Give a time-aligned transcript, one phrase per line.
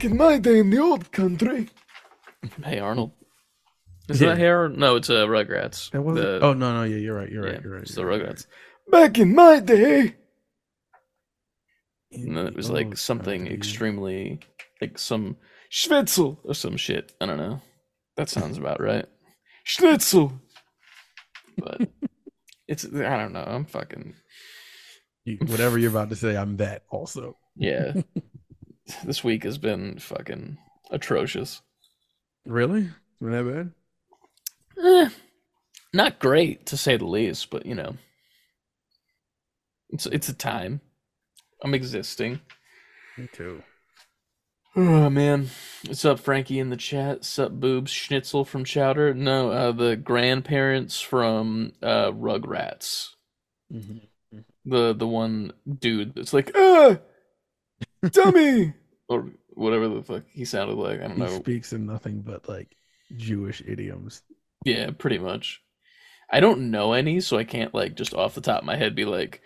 [0.00, 1.68] Back in my day in the old country.
[2.64, 3.12] Hey Arnold.
[4.08, 4.30] Is Yeah.
[4.30, 4.66] that hair?
[4.70, 5.90] No, it's uh, Rugrats.
[5.90, 7.28] That wasn't- The- oh no, no, yeah, you're right.
[7.30, 7.62] You're right.
[7.62, 7.82] You're right.
[7.82, 8.22] It's the you're right.
[8.22, 8.46] Rugrats.
[8.90, 10.14] Back in my day.
[12.12, 13.54] And then it was Oh, like something country.
[13.54, 14.40] extremely
[14.80, 15.36] like some
[15.68, 16.40] Schnitzel.
[16.44, 17.12] or some shit.
[17.20, 17.60] I don't know.
[18.16, 19.04] That sounds about right.
[19.64, 20.32] Schnitzel.
[21.58, 21.90] But
[22.66, 23.44] it's I don't know.
[23.46, 24.14] I'm fucking
[25.26, 27.36] You- whatever you're about to say, I'm that also.
[27.54, 27.92] yeah.
[29.04, 30.58] this week has been fucking
[30.90, 31.62] atrocious.
[32.46, 32.88] Really?
[33.20, 33.72] Been that
[34.76, 34.84] bad?
[34.84, 35.10] Eh,
[35.92, 37.96] not great to say the least, but you know,
[39.90, 40.80] it's it's a time.
[41.62, 42.40] I'm existing.
[43.18, 43.62] Me too.
[44.76, 45.50] Oh man,
[45.84, 47.24] what's up, Frankie in the chat?
[47.24, 47.90] Sup, boobs?
[47.90, 49.12] Schnitzel from Chowder?
[49.14, 53.08] No, uh, the grandparents from uh, Rugrats.
[53.72, 54.02] Mhm.
[54.64, 56.98] The the one dude that's like Ah!
[58.10, 58.74] Dummy!
[59.10, 61.00] or whatever the fuck he sounded like.
[61.00, 61.26] I don't know.
[61.26, 61.38] He know.
[61.40, 62.74] speaks in nothing but like
[63.16, 64.22] Jewish idioms.
[64.64, 65.60] Yeah, pretty much.
[66.30, 68.94] I don't know any, so I can't like just off the top of my head
[68.94, 69.42] be like,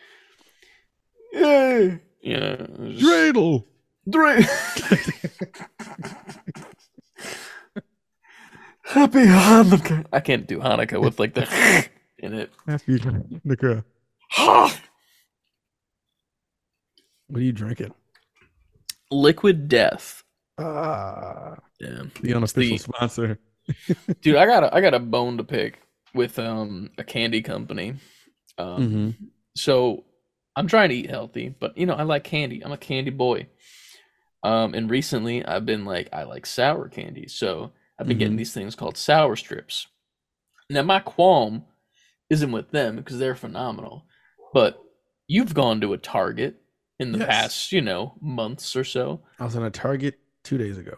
[1.33, 1.99] Yay!
[2.21, 2.57] you know,
[2.91, 3.65] just- Dreidel.
[4.09, 4.43] Dre.
[8.83, 10.05] Happy Hanukkah.
[10.13, 12.53] I can't do Hanukkah with like the in it.
[12.67, 13.83] Happy Hanukkah.
[14.33, 14.79] Ha!
[17.29, 17.95] What are you drinking?
[19.11, 20.23] Liquid Death.
[20.59, 22.03] Ah, Yeah.
[22.23, 23.39] the unofficial the- sponsor.
[24.21, 25.81] Dude, I got a, I got a bone to pick
[26.15, 27.95] with um a candy company.
[28.59, 29.11] Um Mm-hmm.
[29.57, 30.05] so
[30.57, 32.63] I'm trying to eat healthy, but you know, I like candy.
[32.65, 33.49] I'm a candy boy.
[34.43, 37.27] Um and recently I've been like I like sour candy.
[37.29, 38.39] So I've been getting Mhm.
[38.39, 39.87] these things called sour strips.
[40.71, 41.65] Now my qualm
[42.31, 44.05] isn't with them because they're phenomenal.
[44.53, 44.79] But
[45.27, 46.61] you've gone to a Target
[47.01, 47.29] in the Yes.
[47.29, 49.21] past, you know, months or so.
[49.41, 50.97] I was on a Target two days ago.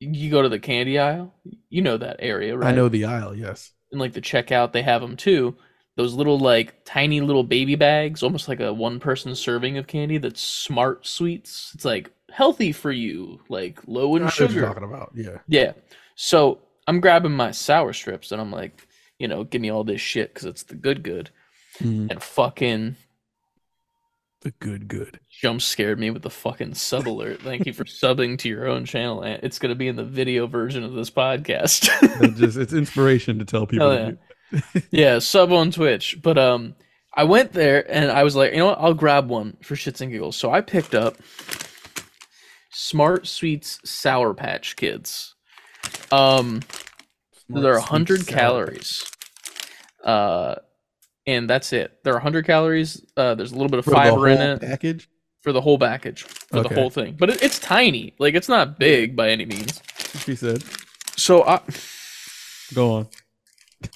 [0.00, 1.34] You go to the candy aisle,
[1.70, 2.68] you know that area, right?
[2.72, 3.34] I know the aisle.
[3.34, 3.72] Yes.
[3.92, 5.56] and like the checkout they have them too
[5.94, 10.18] those little like tiny little baby bags almost like a one person serving of candy
[10.18, 14.82] that's smart sweets it's like healthy for you like low I in you're sugar talking
[14.82, 15.12] about.
[15.14, 15.38] Yeah.
[15.46, 15.72] yeah
[16.16, 16.58] so
[16.88, 18.88] i'm grabbing my sour strips and i'm like
[19.20, 21.30] you know give me all this shit because it's the good good
[21.78, 22.10] Mhm.
[22.10, 22.96] and fucking
[24.46, 25.18] The good, good.
[25.28, 28.84] jump scared me with the fucking sub alert thank you for subbing to your own
[28.84, 31.88] channel and it's going to be in the video version of this podcast
[32.22, 33.92] It just it's inspiration to tell people.
[33.92, 34.10] Yeah.
[34.92, 36.18] yeah, sub on Twitch.
[36.22, 36.76] But um
[37.12, 40.00] I went there and I was like, you know what, I'll grab one for shits
[40.00, 40.36] and giggles.
[40.36, 41.16] So I picked up
[42.70, 45.34] Smart Sweets Sour Patch Kids.
[46.12, 46.60] Um
[47.48, 48.32] Smart, they're sweet, 100 sour.
[48.36, 49.10] calories.
[50.04, 50.54] Uh
[51.26, 51.98] and that's it.
[52.04, 53.04] There are 100 calories.
[53.16, 55.08] Uh there's a little bit of For fiber in it Package.
[55.42, 56.68] for the whole package, for Okay.
[56.74, 57.16] the whole thing.
[57.18, 58.14] But it, it's tiny.
[58.18, 59.80] Like it's not big by any means.
[60.18, 60.62] She said.
[61.16, 61.60] So I
[62.74, 63.08] Go on.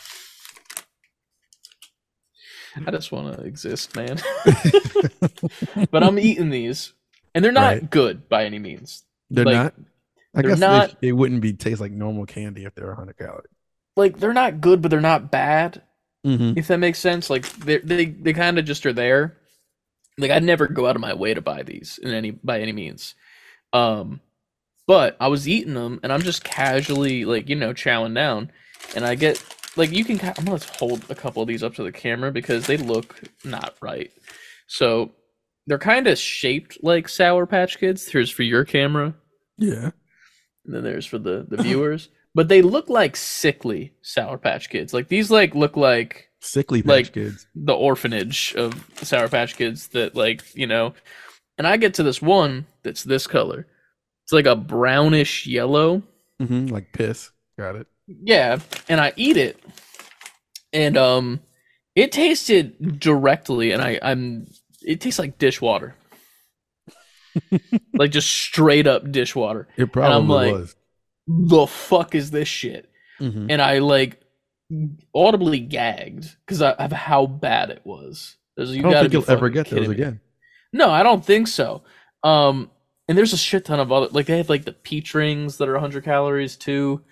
[2.87, 4.19] I just want to exist, man.
[5.91, 6.93] but I'm eating these,
[7.35, 7.91] and they're not Right.
[7.91, 9.03] good by any means.
[9.29, 9.75] They're Like, not.
[10.37, 13.19] I they're guess not- They, it wouldn't be taste like normal candy if they're 100
[13.19, 13.51] calories.
[13.97, 15.83] Like they're not good, but they're not bad.
[16.27, 16.59] Mm-hmm.
[16.59, 17.31] If that makes sense.
[17.31, 19.37] Like they they they kind of just are there.
[20.19, 22.73] Like I'd never go out of my way to buy these in any by any
[22.73, 23.15] means.
[23.73, 24.21] Um,
[24.87, 28.51] but I was eating them, and I'm just casually like you know chowing down,
[28.95, 29.43] and I get
[29.77, 30.21] like you can.
[30.37, 33.77] I'm gonna hold a couple of these up to the camera because they look not
[33.81, 34.11] right.
[34.67, 35.13] So
[35.67, 38.07] they're kind of shaped like Sour Patch Kids.
[38.09, 39.15] Here's for your camera.
[39.57, 39.91] Yeah.
[40.65, 42.09] and then there's for the the viewers.
[42.35, 44.95] But they look like sickly Sour Patch Kids.
[44.95, 47.47] Like these, like look like Sickly patch Like- kids.
[47.55, 49.89] the orphanage of Sour Patch Kids.
[49.89, 50.95] That like you know,
[51.59, 53.67] and I get to this one that's this color.
[54.25, 56.03] It's like a brownish yellow.
[56.41, 56.67] Mm-hmm.
[56.67, 57.31] Like piss.
[57.59, 57.87] Got it.
[58.07, 59.61] Yeah, and I eat it,
[60.73, 61.41] and um,
[61.95, 64.47] it tasted directly, and I I'm
[64.83, 65.95] it tastes like dishwater,
[67.95, 69.69] like just straight up dishwater.
[69.77, 70.77] It probably like- was.
[71.27, 72.87] The fuck is this shit?
[73.21, 73.51] Mm-hmm.
[73.51, 74.19] and I like
[75.15, 78.37] audibly gagged because of how bad it was.
[78.57, 79.95] There's, you I don't gotta think you'll ever get those kidding me.
[79.97, 80.21] again.
[80.73, 81.83] No, I don't think so.
[82.25, 82.71] Um,
[83.09, 85.69] and there's a shit ton of other like they have like the peach rings that
[85.69, 87.03] are 100 calories too,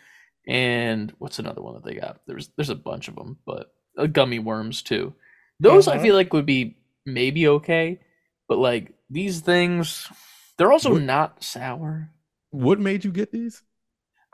[0.47, 2.21] and what's another one that they got?
[2.27, 5.15] There's there's a bunch of them, but uh, gummy worms too.
[5.61, 6.03] Those I Uh-huh.
[6.03, 8.01] feel like would be maybe okay,
[8.49, 10.09] but like these things,
[10.57, 12.11] they're also What- not sour.
[12.51, 13.63] What made you get these?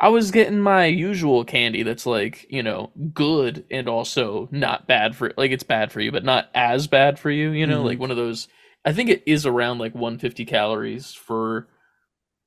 [0.05, 5.17] I was getting my usual candy that's like, you know, good and also not bad
[5.17, 7.87] for like it's bad for you, but not as bad for you, you know, Mhm.
[7.87, 8.47] like one of those
[8.85, 11.69] I think it is around like 150 calories for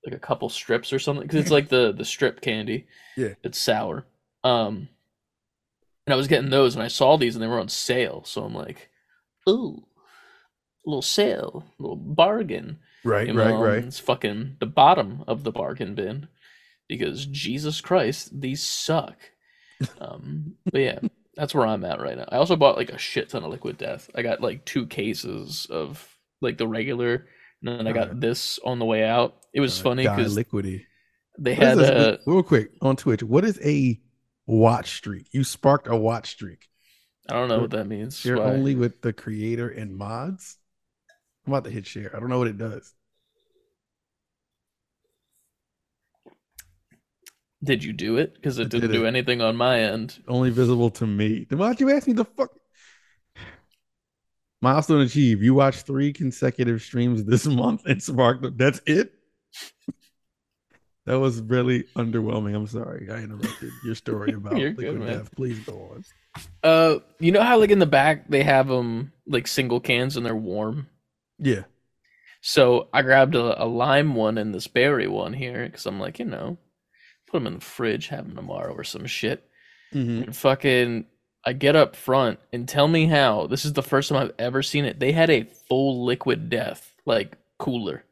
[0.06, 2.86] like a couple strips or something because it's like the the strip candy.
[3.18, 3.33] Yeah.
[3.44, 4.06] it's sour.
[4.44, 4.88] Um,
[6.06, 8.24] and I was getting those, and I saw these, and they were on sale.
[8.24, 8.89] So I'm like,
[9.50, 9.88] ooh,
[10.86, 12.77] little sale, little bargain.
[13.04, 13.77] Right, You right, know, right.
[13.80, 16.27] and It's fucking the bottom of the bargain bin
[16.88, 19.18] because Jesus Christ, these suck.
[20.00, 21.00] um, but yeah,
[21.36, 22.25] that's where I'm at right now.
[22.31, 24.10] I also bought like a shit ton of Liquid Death.
[24.16, 26.07] I got like two cases of
[26.42, 27.28] like the regular,
[27.62, 29.36] and then I got this on the way out.
[29.54, 30.86] It was funny because liquidy.
[31.38, 33.22] they What had uh, real quick on Twitch.
[33.24, 34.00] What is a
[34.45, 35.28] watch streak?
[35.31, 36.68] You sparked a watch streak.
[37.30, 38.18] I don't know you're- what that means.
[38.18, 38.45] Share Why?
[38.45, 40.57] only with the creator and mods.
[41.45, 42.16] I'm about to hit share.
[42.16, 42.94] I don't know what it does.
[47.68, 48.34] Did you do it?
[48.34, 49.10] Because I it didn't did do it.
[49.10, 50.24] anything on my end.
[50.28, 51.46] Only visible to me.
[51.50, 52.52] Then why'd you ask me the fuck?
[54.62, 55.44] Milestone achieved.
[55.44, 58.58] You watched three consecutive streams this month and sparked.
[58.58, 59.14] That's it.
[61.06, 62.56] That was really underwhelming.
[62.56, 63.10] I'm sorry.
[63.12, 65.36] I interrupted your story about You're liquid good, death.
[65.36, 66.04] Please go on.
[66.64, 70.25] Uh, you know how like in the back they have them like single cans and
[70.25, 70.88] they're warm.
[71.40, 71.64] Yeah.
[72.42, 76.19] So I grabbed a, a lime one and this berry one here because I'm like,
[76.19, 76.58] you know,
[77.27, 79.47] put them in the fridge, have them tomorrow or some shit.
[79.94, 80.24] Mhm.
[80.24, 81.06] And fucking,
[81.45, 83.47] I get up front and tell me how.
[83.47, 85.00] This is the first time I've ever seen it.
[85.00, 88.03] They had a full liquid death like cooler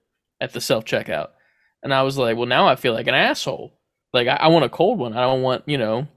[0.42, 1.30] at the self checkout,
[1.84, 3.74] and I was like, well, now I feel like an asshole.
[4.14, 5.14] Like I, I want a cold one.
[5.14, 6.08] I don't want you know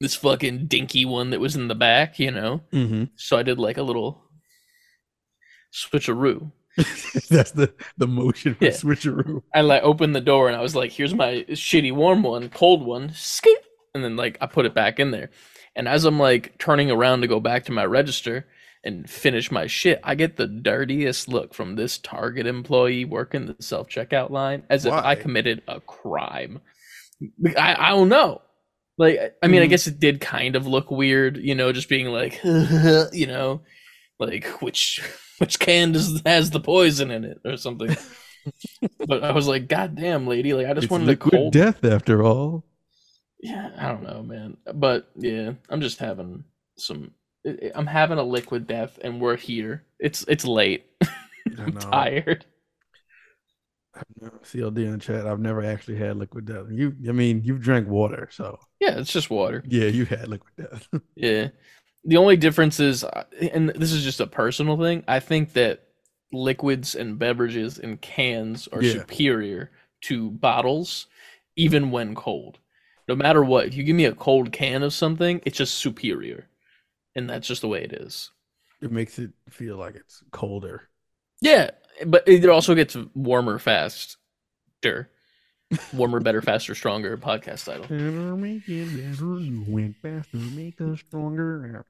[0.00, 2.18] this fucking dinky one that was in the back.
[2.18, 2.62] You know.
[2.72, 3.10] Mhm.
[3.16, 4.22] So I did like a little
[5.72, 6.50] switcheroo.
[7.30, 8.70] That's the the motion for Yeah.
[8.70, 9.42] switcheroo.
[9.54, 12.84] I like opened the door and I was like, "Here's my shitty warm one, cold
[12.86, 13.64] one, skip,"
[13.94, 15.30] and then like I put it back in there.
[15.76, 18.46] And as I'm like turning around to go back to my register
[18.84, 23.56] and finish my shit, I get the dirtiest look from this Target employee working the
[23.60, 26.60] self checkout line, as if I committed a crime.
[27.56, 28.42] I I don't know.
[28.96, 29.70] Like I- mean, I Mhm.
[29.70, 32.40] guess it did kind of look weird, you know, just being like,
[33.12, 33.62] you know,
[34.18, 35.00] like which
[35.40, 37.96] which can does has the poison in it or something.
[39.06, 41.52] but I was like, God damn, lady, like I just It's wanted liquid cold.
[41.52, 42.64] death after all.
[43.42, 44.56] Yeah, I don't know, man.
[44.74, 46.44] But yeah, I'm just having
[46.76, 47.12] some.
[47.74, 49.84] I'm having a liquid death, and we're here.
[49.98, 50.84] It's it's late.
[51.02, 51.08] I
[51.58, 52.44] I'm tired.
[54.44, 55.26] CLD in the chat.
[55.26, 56.66] I've never actually had liquid death.
[56.70, 59.62] You, I mean, you've drank water, so Yeah, it's just water.
[59.66, 60.88] yeah, you had liquid death.
[61.16, 61.48] Yeah.
[62.04, 65.04] The only difference is, uh, and this is just a personal thing.
[65.06, 65.84] I think that
[66.32, 68.82] liquids and beverages in cans are Yeah.
[68.82, 69.70] superior
[70.02, 71.06] to bottles,
[71.56, 72.58] even when cold.
[73.08, 76.48] No matter what, if you give me a cold can of something, it's just superior,
[77.16, 78.30] and that's just the way it is.
[78.82, 80.88] it makes it feel like it's colder.
[81.40, 81.70] Yeah,
[82.06, 84.16] but it also gets warmer faster.
[85.92, 87.82] Warmer, better, faster, stronger podcast title.
[87.82, 91.84] Better make it better, faster, make us stronger.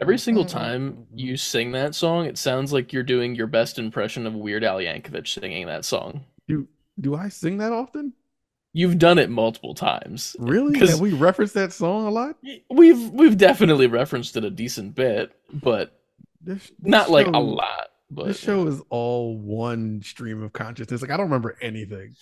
[0.00, 4.26] Every single time you sing that song, it sounds like you're doing your best impression
[4.26, 6.24] of Weird Al Yankovic singing that song.
[6.46, 6.68] do
[7.00, 8.12] do I sing that often?
[8.72, 10.36] You've done it multiple times.
[10.38, 10.78] Really?
[10.78, 12.36] Have we referenced that song a lot?
[12.70, 16.00] We've we've definitely referenced it a decent bit, but
[16.40, 17.88] This, this not like a lot.
[18.10, 21.02] But This show is all one stream of consciousness.
[21.02, 22.14] Like I don't remember anything.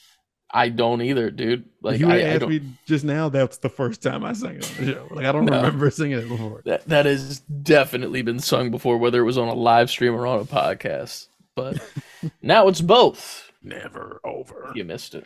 [0.55, 1.65] I don't either, dude.
[1.81, 2.51] Like you I, I asked don't.
[2.51, 5.09] me just now, that's the first time I sang it on the show.
[5.11, 5.57] Like I don't No.
[5.57, 6.61] remember singing it before.
[6.67, 10.27] That that has definitely been sung before, whether it was on a live stream or
[10.27, 11.29] on a podcast.
[11.55, 11.79] But
[12.43, 13.51] now it's both.
[13.63, 14.73] Never over.
[14.75, 15.25] You missed it.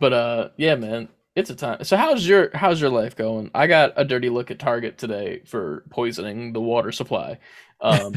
[0.00, 1.84] But uh, yeah, man, it's a time.
[1.84, 3.50] So how's your how's your life going?
[3.54, 7.38] I got a dirty look at Target today for poisoning the water supply.
[7.80, 8.14] Um,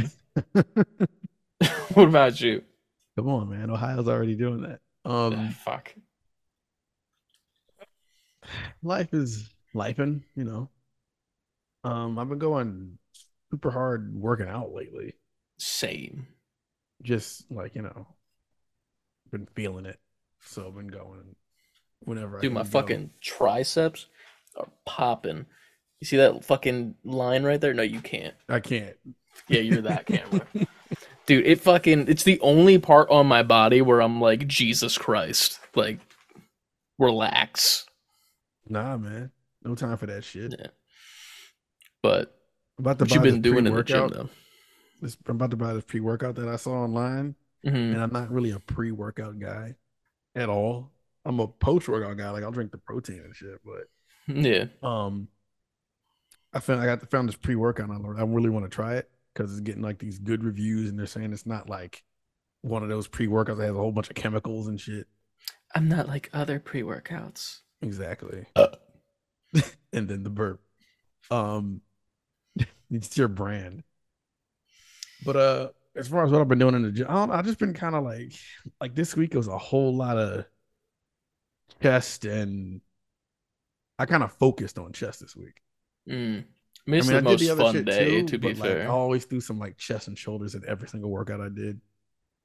[1.93, 2.63] what about you?
[3.17, 3.69] Come on, man.
[3.69, 4.79] Ohio's already doing that.
[5.05, 5.93] Ah, Um, fuck.
[8.83, 10.69] Life is lifing, you know.
[11.83, 12.97] Um, I've been going
[13.51, 15.13] super hard working out lately.
[15.57, 16.27] Same.
[17.03, 18.07] Just like, you know,
[19.31, 19.99] been feeling it.
[20.45, 21.35] So I've been going
[22.01, 22.69] whenever I Dude, my go.
[22.69, 24.07] fucking triceps
[24.57, 25.45] are popping.
[25.99, 27.73] You see that fucking line right there?
[27.73, 28.35] No, you can't.
[28.49, 28.95] I can't.
[29.47, 30.45] Yeah, you're that camera.
[31.25, 35.59] Dude, it fucking it's the only part on my body where I'm like, Jesus Christ.
[35.75, 35.99] Like
[36.97, 37.85] relax.
[38.67, 39.31] Nah, man.
[39.63, 40.55] No time for that shit.
[40.57, 40.67] Yeah.
[42.01, 42.36] But
[42.77, 44.29] about to what you been doing in the gym though?
[45.01, 47.93] This, I'm about to buy this pre-workout that I saw online, Mhm.
[47.93, 49.75] and I'm not really a pre-workout guy
[50.36, 50.91] at all.
[51.25, 52.29] I'm a post-workout guy.
[52.29, 53.89] Like I'll drink the protein and shit, but
[54.27, 54.65] Yeah.
[54.84, 55.27] um,
[56.53, 58.15] I found I got found this pre-workout on.
[58.17, 61.05] I really want to try it because it's getting like these good reviews, and they're
[61.07, 62.03] saying it's not like
[62.62, 65.07] one of those pre-workouts that has a whole bunch of chemicals and shit.
[65.75, 67.62] I'm not like other pre workouts.
[67.86, 68.46] Exactly.
[68.56, 68.68] Uh.
[69.94, 70.62] and then the burp.
[71.32, 71.82] Um
[72.92, 73.84] it's your brand.
[75.25, 77.46] But uh as far as what I've been doing in the gym, I don't I've
[77.46, 78.34] just been kind of like
[78.82, 80.46] like this week was a whole lot of
[81.82, 82.82] chest and
[83.98, 85.62] I kind of focused on chest this week.
[86.10, 86.44] Mm.
[86.88, 88.77] I mean, it's the most fun day, to be but, like.
[88.77, 91.82] I always do some like chest and shoulders in every single workout I did.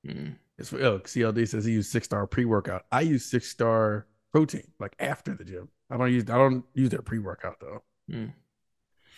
[0.06, 0.36] Mm.
[0.58, 2.84] It's for oh, CLD says he used six star pre workout.
[2.90, 5.68] I use six star protein like after the gym.
[5.90, 7.82] I don't use I don't use their pre workout though.
[8.10, 8.32] Mm.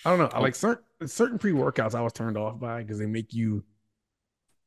[0.05, 0.31] I don't know.
[0.33, 3.63] I like certain certain pre workouts I was turned off by because they make you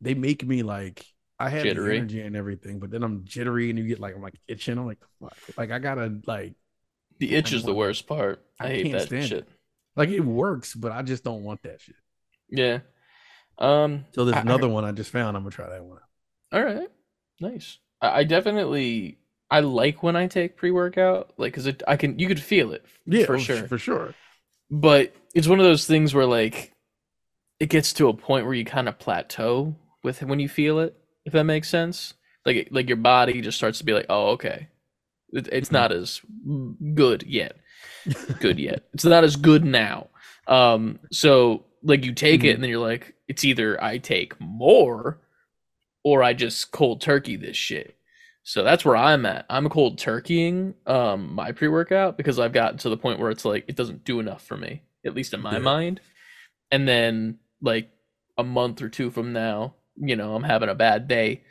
[0.02, 1.06] they make me like
[1.40, 1.98] I have Jittery.
[1.98, 4.78] energy and everything, but then I'm jittery and you get like I'm like itching.
[4.78, 5.38] I'm like fuck.
[5.58, 6.54] Like I gotta like
[7.20, 8.46] The itch is the worst part.
[8.60, 9.48] I, I hate that shit.
[9.96, 11.96] like it works, but I just don't want that shit.
[12.50, 12.80] Yeah.
[13.58, 14.06] Um.
[14.14, 15.36] So there's I- I- another one I just found.
[15.36, 16.00] I'm gonna try that one.
[16.54, 16.88] All right.
[17.42, 17.80] Nice.
[18.02, 19.18] I, I definitely
[19.52, 22.72] I like when I take pre workout, like, cause it I can you could feel
[22.72, 23.68] it Yeah, for oh, sure.
[23.68, 24.16] for sure.
[24.72, 26.72] but it's one of those things where like
[27.60, 30.96] it gets to a point where you kind of plateau with when you feel it
[31.25, 32.14] if that makes sense
[32.46, 34.68] like like your body just starts to be like oh okay
[35.32, 36.22] it, it's not as
[36.94, 37.58] good yet
[38.40, 40.08] good yet it's not as good now
[40.48, 42.54] um so like you take it Mhm.
[42.56, 45.20] and then you're like it's either i take more
[46.04, 47.96] or i just cold turkey this shit
[48.48, 52.90] so that's where i'm at i'm cold turkeying um my pre-workout because i've gotten to
[52.90, 55.54] the point where it's like it doesn't do enough for me at least in my
[55.54, 55.60] Yeah.
[55.60, 56.00] mind
[56.72, 57.90] and then like
[58.38, 61.42] a month or two from now you know i'm having a bad day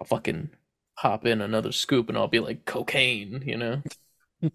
[0.00, 0.48] i'll fucking
[0.96, 3.82] hop in another scoop and i'll be like cocaine you know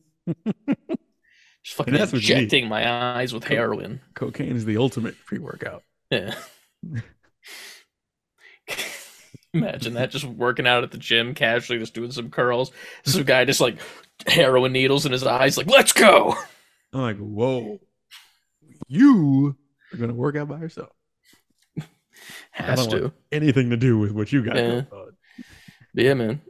[1.64, 5.84] just fucking that's injecting my eyes with Co- heroin Cocaine is the ultimate pre workout.
[6.12, 6.34] yeah.
[9.54, 12.72] Imagine that just working out at the gym casually, just doing some curls.
[13.04, 13.78] Some guy just like
[14.28, 16.36] heroin needles in his eyes, like, let's go.
[16.94, 17.80] I'm like, whoa,
[18.88, 19.56] you
[19.94, 20.90] are gonna work out by yourself.
[22.52, 23.14] Has to.
[23.32, 24.62] anything to do with what you got Yeah.
[24.68, 25.12] going on.
[25.94, 26.42] Yeah, man.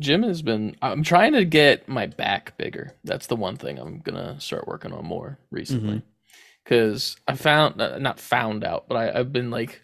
[0.00, 0.76] Gym has been.
[0.82, 2.96] I'm trying to get my back bigger.
[3.04, 5.98] That's the one thing I'm gonna start working on more recently.
[5.98, 6.06] Mm-hmm.
[6.64, 9.81] Because I found, uh, not found out, but I, I've been like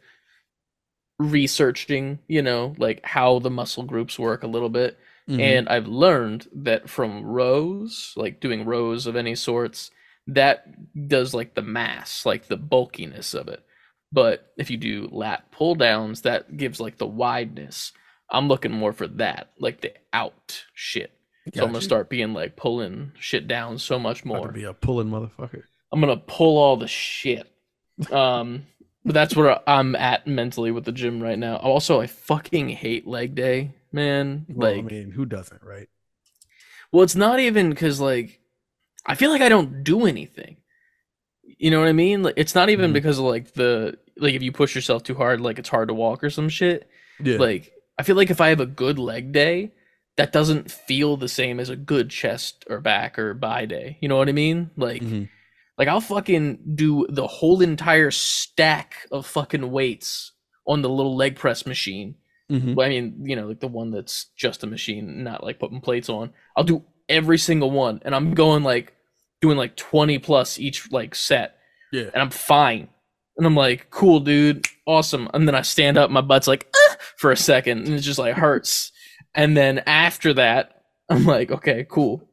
[1.19, 4.99] researching, you know, like how the muscle groups work a little bit.
[5.29, 5.41] Mhm.
[5.41, 9.91] And I've learned that from rows, like doing rows of any sorts,
[10.27, 10.67] that
[11.09, 13.63] does like the mass, like the bulkiness of it.
[14.11, 17.93] But if you do lat pull downs, that gives like the wideness.
[18.31, 21.13] I'm looking more for that, like the out shit.
[21.55, 24.53] So I'm gonna start being like pulling shit down so much About to more.
[24.53, 25.63] be a pulling motherfucker.
[25.93, 27.51] I'm gonna pull all the shit.
[28.11, 28.67] Um,
[29.05, 31.57] but that's where I'm at mentally with the gym right now.
[31.57, 34.47] Also, I fucking hate leg day, man.
[34.49, 35.89] Well, like, I mean, who doesn't, right?
[36.93, 38.41] well, it's not even because like
[39.07, 40.57] I feel like I don't do anything.
[41.43, 42.23] You know what I mean?
[42.23, 42.95] Like, it's not even Mhm.
[42.95, 45.95] because of like the like if you push yourself too hard, like it's hard to
[45.95, 46.89] walk or some shit.
[47.23, 47.39] Yeah.
[47.39, 49.73] Like I feel like if I have a good leg day,
[50.17, 53.97] that doesn't feel the same as a good chest or back or bi day.
[54.01, 54.71] You know what I mean?
[54.77, 55.29] Like Mhm.
[55.79, 60.33] Like I'll fucking do the whole entire stack of fucking weights
[60.67, 62.17] on the little leg press machine.
[62.51, 62.75] Mhm.
[62.75, 65.81] Well, I mean, you know, like the one that's just a machine, not like putting
[65.81, 66.31] plates on.
[66.57, 68.95] I'll do every single one, and I'm going like
[69.41, 71.57] doing like 20 plus each like set,
[71.93, 72.11] Yeah.
[72.13, 72.89] and I'm fine.
[73.37, 75.29] And I'm like, cool, dude, awesome.
[75.33, 78.19] And then I stand up, my butt's like "Ah," for a second, and it just
[78.19, 78.91] like hurts.
[79.35, 82.29] And then after that, I'm like, okay, cool.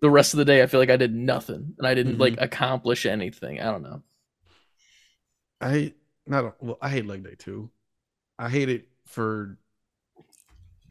[0.00, 2.20] The rest of the day, I feel like I did nothing, and I didn't Mhm.
[2.20, 3.60] like accomplish anything.
[3.60, 4.02] I don't know.
[5.60, 7.70] I hate not well, I hate leg day too.
[8.38, 9.58] I hate it for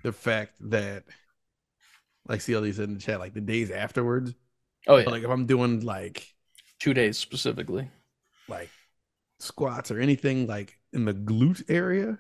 [0.04, 1.04] the fact that
[2.28, 4.34] like CLD said in the chat, like the days afterwards.
[4.88, 6.34] Oh yeah, Like if I'm doing like
[6.80, 7.90] two days specifically.
[8.48, 8.70] like
[9.40, 12.20] squats or anything like in the glute area,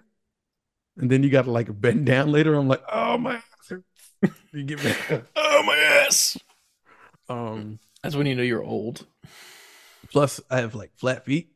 [0.97, 2.55] and then you got to like bend down later.
[2.55, 3.73] I'm like, oh my, ass
[4.53, 4.93] you get me.
[5.35, 6.37] Oh my ass.
[7.29, 9.05] Um, That's when you know you're old.
[10.12, 11.50] plus I have like flat feet,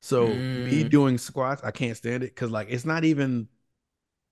[0.00, 0.90] so me Mm.
[0.90, 3.48] doing squats, I can't stand it because like it's not even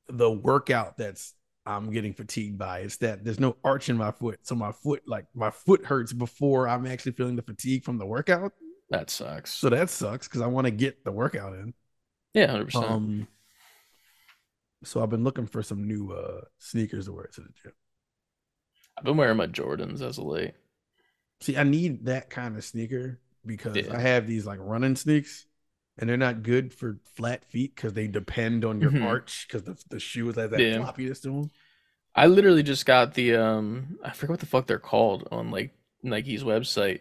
[0.09, 1.35] the workout that's
[1.67, 2.81] I'm getting fatigued by.
[2.81, 6.13] It's that there's no arch in my foot, so my foot like my foot hurts
[6.13, 8.53] before I'm actually feeling the fatigue from the workout.
[8.91, 9.53] That sucks.
[9.53, 11.75] So that sucks because I want to get the workout in.
[12.35, 12.91] yeah, hundred percent.
[12.93, 13.29] Um,
[14.85, 17.73] so I've been looking for some new uh sneakers to wear to the gym.
[18.97, 20.55] I've been wearing my Jordans as of late.
[21.41, 23.97] See, I need that kind of sneaker because Yeah.
[23.97, 25.47] I have these like running sneaks,
[25.97, 29.05] and they're not good for flat feet because they depend on your Mhm.
[29.05, 30.79] arch because the the shoes have that Yeah.
[30.79, 31.51] floppiness to them.
[32.15, 35.75] I literally just got the um I forget what the fuck they're called on like
[36.03, 37.01] Nike's website,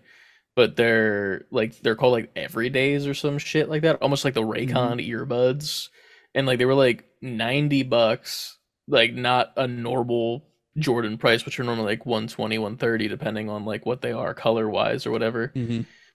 [0.55, 4.41] but they're like they're called like everydays or some shit like that, almost like the
[4.43, 5.89] Raycon earbuds.
[6.35, 10.47] And like they were like 90 bucks, like not a normal
[10.79, 14.69] Jordan price, which are normally like 120, 130 depending on like what they are color
[14.69, 15.51] wise or whatever.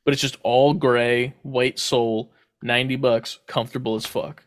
[0.05, 4.43] But it's just all gray, white sole, 90 bucks, comfortable as fuck.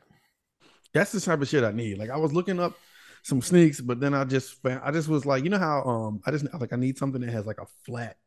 [0.93, 1.97] That's the type of shit I need.
[1.97, 2.75] Like I was looking up
[3.23, 6.21] some sneaks, but then I just found I just was like, you know how um
[6.25, 8.17] I just like I need something that has like a flat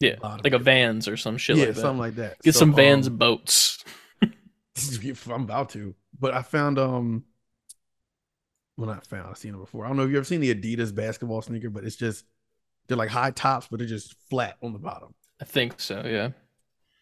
[0.00, 1.80] Yeah, like a Vans or some shit yeah, like that.
[1.80, 2.40] something like that.
[2.42, 3.84] Get So, some Vans um, boats.
[5.28, 5.94] I'm about to.
[6.18, 7.24] But I found um
[8.78, 9.84] well not found, I've seen it before.
[9.84, 12.24] I don't know if you ever seen the Adidas basketball sneaker, but it's just
[12.86, 15.12] they're like high tops, but they're just flat on the bottom.
[15.40, 16.30] I think so, yeah.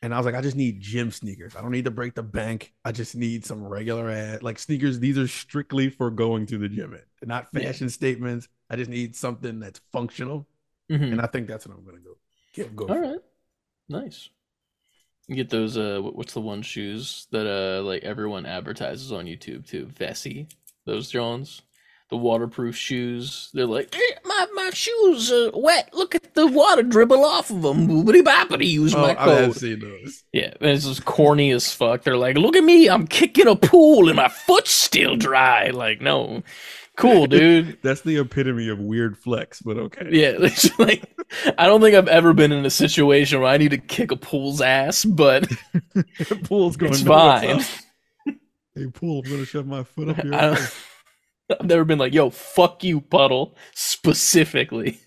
[0.02, 1.56] And I was like, I just need gym sneakers.
[1.56, 2.72] I don't need to break the bank.
[2.84, 4.98] I just need some regular ad like sneakers.
[4.98, 7.28] These are strictly for going to the gym in.
[7.28, 7.60] Not Yeah.
[7.60, 8.48] fashion statements.
[8.68, 10.46] I just need something that's functional.
[10.90, 11.12] Mhm.
[11.12, 12.18] And I think that's what I'm gonna go.
[12.52, 12.86] Get go.
[12.88, 13.20] All right.
[13.88, 14.28] Nice.
[15.28, 19.66] You get those uh what's the one shoes that uh like everyone advertises on YouTube
[19.66, 19.86] too?
[19.86, 20.48] Vessi.
[20.86, 21.62] Those Jones.
[22.08, 23.50] The waterproof shoes.
[23.52, 25.90] They're like, "Eh, my my shoes are wet.
[25.92, 27.88] Look at the water dribble off of them.
[27.88, 28.68] Boobity boppity.
[28.68, 30.22] Use Oh, my I have seen those.
[30.32, 32.04] Yeah, and it's just corny as fuck.
[32.04, 35.70] They're like, look at me, I'm kicking a pool and my foot's still dry.
[35.70, 36.44] Like, no,
[36.96, 37.78] cool, dude.
[37.82, 40.06] That's the epitome of weird flex, but okay.
[40.12, 41.02] Yeah, it's like
[41.58, 44.16] I don't think I've ever been in a situation where I need to kick a
[44.16, 45.50] pool's ass, but
[46.44, 46.92] Pool's going.
[46.92, 47.82] it's "No, what's fine.
[48.76, 50.74] Up?" Hey, pool, I'm gonna shove my foot up your ass.
[51.60, 55.00] I've never been like, yo, fuck you, puddle, specifically.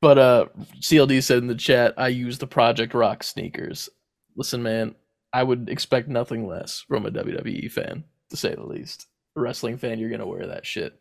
[0.00, 0.46] But uh
[0.80, 3.88] CLD said in the chat, I use the Project Rock sneakers.
[4.36, 4.94] Listen, man,
[5.32, 9.06] I would expect nothing less from a WWE fan, to say the least.
[9.36, 11.00] A wrestling fan, you're gonna wear that shit.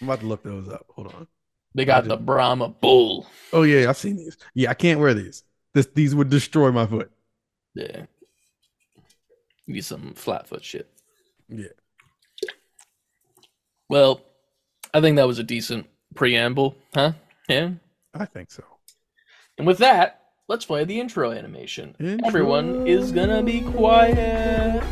[0.00, 0.86] I'm about to look those up.
[0.94, 1.26] Hold on.
[1.74, 3.26] They got the Brahma Bull.
[3.52, 4.36] Oh yeah, I've seen these.
[4.54, 5.42] Yeah, I can't wear these.
[5.74, 7.10] This these would destroy my foot.
[7.74, 8.06] Yeah.
[9.68, 10.90] Need some flatfoot shit.
[11.48, 11.68] Yeah.
[13.88, 14.22] Well,
[14.94, 17.12] I think that was a decent preamble, huh?
[17.48, 17.72] Yeah.
[18.14, 18.64] I think so.
[19.58, 21.94] And with that, let's play the intro animation.
[22.00, 22.26] Intro.
[22.26, 24.82] Everyone is gonna be quiet.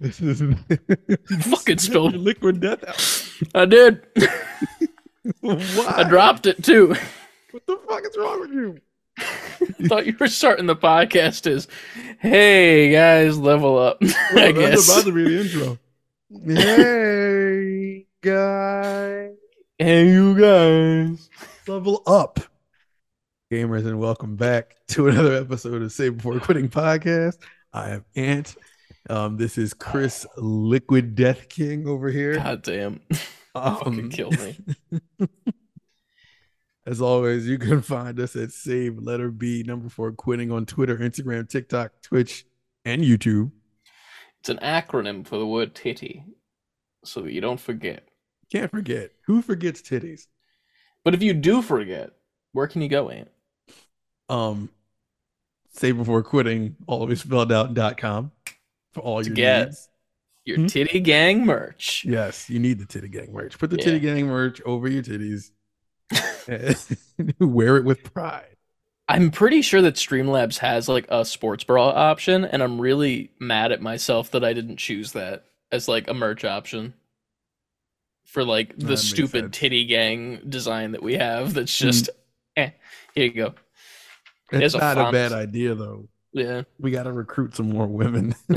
[0.00, 0.42] This is
[1.42, 2.14] Fucking spilled.
[2.16, 2.84] liquid death.
[3.54, 3.62] out.
[3.62, 4.02] I did.
[5.40, 5.94] Why?
[5.96, 6.94] I dropped it too.
[7.52, 8.78] What the fuck is wrong with you?
[9.18, 9.22] I
[9.88, 11.68] Thought you were starting the podcast as,
[12.20, 14.90] "Hey guys, level up." I Well, That's guess.
[14.92, 15.78] about to be the intro.
[16.46, 19.32] hey, guys.
[19.78, 21.28] Hey, you guys.
[21.66, 22.40] level up
[23.52, 27.38] gamers and welcome back to another episode of Save Before Quitting podcast
[27.72, 28.54] i am ant
[29.08, 33.00] um this is chris liquid death king over here God damn,
[33.54, 34.58] um, fucking killed me.
[36.86, 40.96] as always you can find us at save letter b number four quitting on twitter
[40.98, 42.44] instagram tiktok twitch
[42.84, 43.50] and youtube
[44.40, 46.24] It's an acronym for the word titty,
[47.04, 48.08] so that you don't forget.
[48.50, 50.26] can't forget who forgets titties
[51.04, 52.10] But if you do forget,
[52.52, 53.30] where can you go, Ant?
[54.28, 54.70] um
[55.72, 58.32] save before quitting it spelled out dot com
[58.92, 59.88] for all your get- needs
[60.46, 60.66] Your Hmm?
[60.66, 62.02] titty gang merch.
[62.04, 63.58] Yes, you need the titty gang merch.
[63.58, 63.84] Put the Yeah.
[63.84, 65.50] titty gang merch over your titties.
[67.38, 68.56] Wear it with pride.
[69.08, 73.70] I'm pretty sure that Streamlabs has like a sports bra option, and I'm really mad
[73.72, 76.94] at myself that I didn't choose that as like a merch option
[78.24, 79.58] for like the stupid sense.
[79.58, 81.54] titty gang design that we have.
[81.54, 81.80] That's Mm.
[81.82, 82.10] just,
[82.56, 82.70] eh.
[83.14, 83.54] Here you go.
[84.52, 85.12] It's not a font.
[85.12, 86.08] bad idea though.
[86.32, 88.34] Yeah, We got to recruit some more women.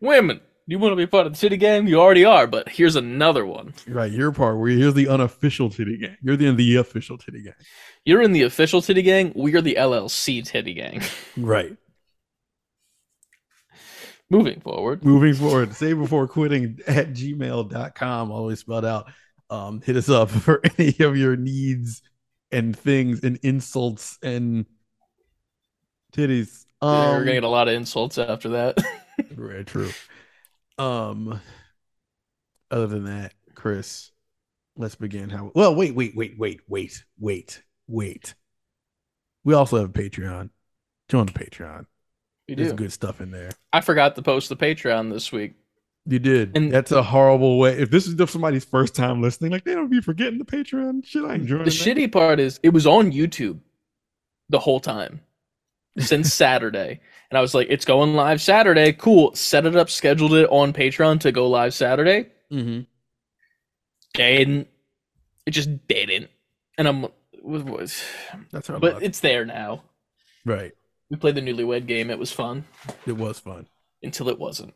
[0.00, 0.40] women.
[0.66, 1.86] You want to be part of the titty gang?
[1.86, 3.74] You already are, but here's another one.
[3.86, 4.58] right, your part.
[4.58, 6.16] Where here's the unofficial titty gang.
[6.22, 7.54] You're the the official titty gang.
[8.04, 9.32] You're in the official titty gang.
[9.34, 11.02] We are the LLC titty gang.
[11.36, 11.76] Right.
[14.30, 15.04] Moving forward.
[15.04, 19.10] Moving forward, say before quitting at gmail.com, always spelled out.
[19.50, 22.02] Um, hit us up for any of your needs
[22.50, 24.64] and things and insults and
[26.14, 26.64] titties.
[26.80, 28.78] Um, we're gonna get a lot of insults after that.
[29.30, 29.90] Very true.
[30.78, 31.40] Um,
[32.70, 34.10] other than that, Chris,
[34.76, 35.30] let's begin.
[35.30, 35.50] How?
[35.54, 37.62] Well, wait, wait, wait, wait, wait, wait.
[37.86, 38.34] wait.
[39.44, 40.50] We also have a Patreon.
[41.08, 41.86] Join the Patreon.
[42.48, 42.76] We There's do.
[42.76, 43.50] good stuff in there.
[43.72, 45.54] I forgot to post the Patreon this week.
[46.06, 46.56] You did.
[46.56, 47.78] And- That's a horrible way.
[47.78, 51.24] If this is somebody's first time listening, like they don't be forgetting the Patreon shit.
[51.24, 53.60] I enjoy The shitty part is it was on YouTube
[54.50, 55.20] the whole time
[55.98, 57.00] since Saturday.
[57.30, 58.92] And I was like, it's going live Saturday.
[58.92, 59.34] Cool.
[59.34, 62.28] Set it up, scheduled it on Patreon to go live Saturday.
[62.52, 62.82] Mm-hmm.
[64.14, 64.68] Didn't.
[65.46, 66.30] It just didn't.
[66.78, 67.02] And I'm
[67.42, 68.02] what was
[68.52, 69.82] That's our but it's there now.
[70.44, 70.72] right.
[71.10, 72.10] We played the newlywed game.
[72.10, 72.64] It was fun
[73.06, 73.66] It was fun.
[74.02, 74.72] until it wasn't.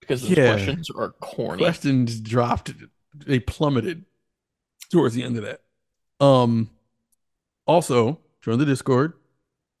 [0.00, 0.54] Because the Yeah.
[0.54, 1.62] questions are corny.
[1.62, 2.72] Questions dropped.
[3.14, 4.04] They plummeted
[4.90, 5.60] towards the end of that.
[6.24, 6.70] Um.
[7.66, 9.12] Also, join the Discord.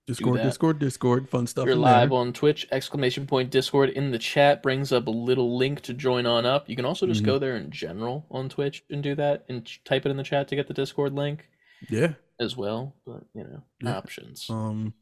[0.06, 0.42] Discord.
[0.42, 1.28] Discord, Discord.
[1.28, 1.66] Fun stuff.
[1.66, 2.18] You're live there.
[2.18, 6.26] on Twitch, exclamation point Discord in the chat brings up a little link to join
[6.26, 6.68] on up.
[6.68, 7.26] You can also just Mhm.
[7.26, 10.48] go there in general on Twitch and do that and type it in the chat
[10.48, 11.48] to get the Discord link
[11.88, 12.14] Yeah.
[12.40, 12.96] as well.
[13.06, 13.96] But you know, Yeah.
[13.96, 14.50] options.
[14.50, 14.94] Um.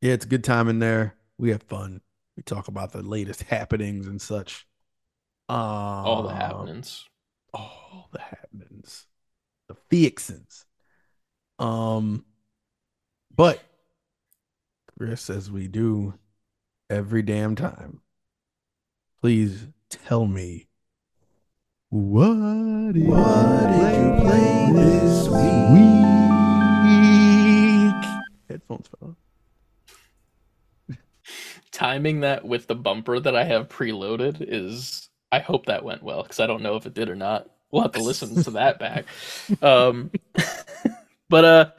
[0.00, 1.16] Yeah, it's a good time in there.
[1.38, 2.00] We have fun.
[2.36, 4.66] We talk about the latest happenings and such.
[5.48, 7.08] Um, All the happenings.
[7.52, 9.06] all the happenings,
[9.66, 10.66] the fixins.
[11.58, 12.24] Um,
[13.38, 13.62] but
[14.98, 16.14] Chris, as we do
[16.90, 18.00] every damn time,
[19.20, 20.66] please tell me
[21.88, 25.54] what did What did you play this week?
[28.48, 29.16] Headphones fell.
[31.70, 35.08] Timing that with the bumper that I have preloaded is.
[35.30, 37.48] I hope that went well because I don't know if it did or not.
[37.70, 39.04] We'll have to listen to that back.
[39.62, 40.10] Um,
[41.28, 41.70] but uh,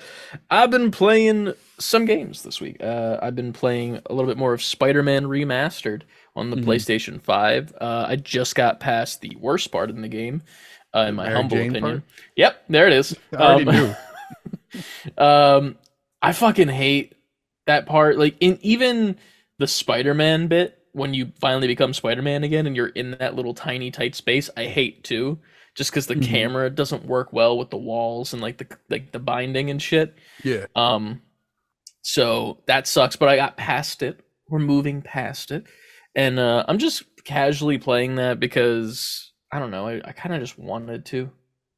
[0.50, 2.78] I've been playing some games this week.
[2.82, 6.04] Uh, I've been playing a little bit more of Spider-Man Remastered
[6.36, 6.64] on the Mhm.
[6.66, 7.74] PlayStation Five.
[7.80, 10.44] Uh, I just got past the worst part in the game,
[10.96, 11.76] uh, in my Mary humble Jane opinion.
[11.76, 12.04] part?
[12.36, 13.16] Yep, there it is.
[13.38, 13.98] I already Um, knew.
[15.18, 15.78] um,
[16.22, 17.16] I fucking hate
[17.66, 18.18] that part.
[18.18, 19.18] Like in even
[19.58, 23.92] the Spider-Man bit when you finally become Spider-Man again and you're in that little tiny
[23.92, 24.50] tight space.
[24.58, 25.40] I hate too,
[25.76, 26.26] just because the Mhm.
[26.26, 30.16] camera doesn't work well with the walls and like the like the binding and shit.
[30.44, 30.66] Yeah.
[30.76, 31.22] Um,
[32.02, 33.16] so that sucks.
[33.16, 34.20] But I got past it.
[34.48, 35.66] We're moving past it,
[36.16, 39.88] and uh, I'm just casually playing that because I don't know.
[39.88, 41.30] I, I kind of just wanted to.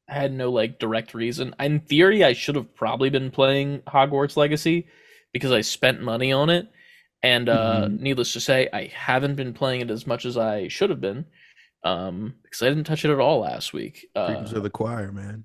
[0.08, 1.54] I had no like direct reason.
[1.60, 4.86] In theory, I should have probably been playing Hogwarts Legacy
[5.32, 6.68] because I spent money on it.
[7.22, 8.00] And uh, Mhm.
[8.00, 11.24] needless to say, I haven't been playing it as much as I should have been
[11.84, 14.06] um, because I didn't touch it at all last week.
[14.14, 15.44] Uh, Preaching to the choir, man.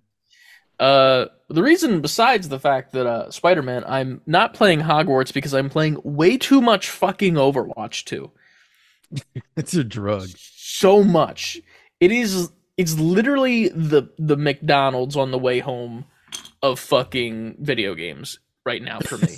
[0.80, 5.54] uh, the reason, besides the fact that uh, Spider Man, I'm not playing Hogwarts because
[5.54, 8.32] I'm playing way too much fucking Overwatch 2.
[9.56, 10.28] It's a drug.
[10.38, 11.60] So much.
[12.00, 12.52] It is.
[12.76, 16.06] It's literally the the McDonald's on the way home
[16.62, 19.38] of fucking video games right now for me.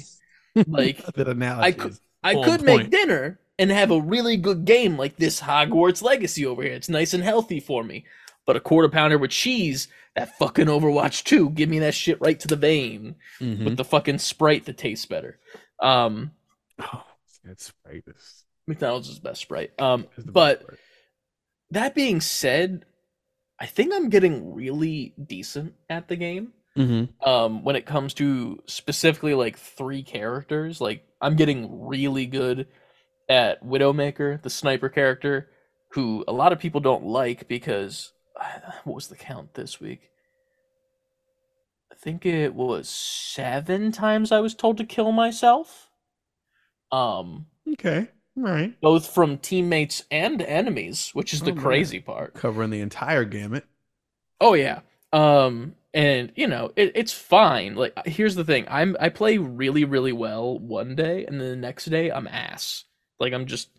[0.68, 1.64] Like, that analogy.
[1.68, 2.92] I could- I On could make point.
[2.92, 6.74] dinner and have a really good game like this Hogwarts Legacy over here.
[6.74, 8.06] It's nice and healthy for me.
[8.48, 12.40] But a quarter pounder with cheese, that fucking Overwatch 2, give me that shit right
[12.40, 13.66] to the vein Mhm.
[13.66, 15.40] with the fucking Sprite that tastes better.
[15.80, 16.32] Um,
[16.80, 17.04] Oh,
[17.44, 18.04] that's right.
[18.06, 19.80] This McDonald's is the best Sprite.
[19.80, 20.80] Um, is but part.
[21.72, 22.86] that being said,
[23.60, 26.54] I think I'm getting really decent at the game.
[26.78, 27.10] Mhm.
[27.28, 32.68] um when it comes to specifically like three characters like i'm getting really good
[33.30, 35.50] at widowmaker the sniper character
[35.92, 38.12] who a lot of people don't like because
[38.84, 40.10] what was the count this week
[41.92, 45.90] i think it was seven times i was told to kill myself
[46.92, 48.08] um Okay.
[48.36, 48.74] All right.
[48.82, 51.64] both from teammates and enemies which is the Oh, man.
[51.64, 53.66] crazy part Covering the entire gamut.
[54.42, 54.80] Oh yeah.
[55.14, 57.76] Um and you know, it, it's fine.
[57.76, 58.66] Like here's the thing.
[58.70, 62.86] I'm I play really really well one day and then the next day I'm ass.
[63.20, 63.70] Like I'm just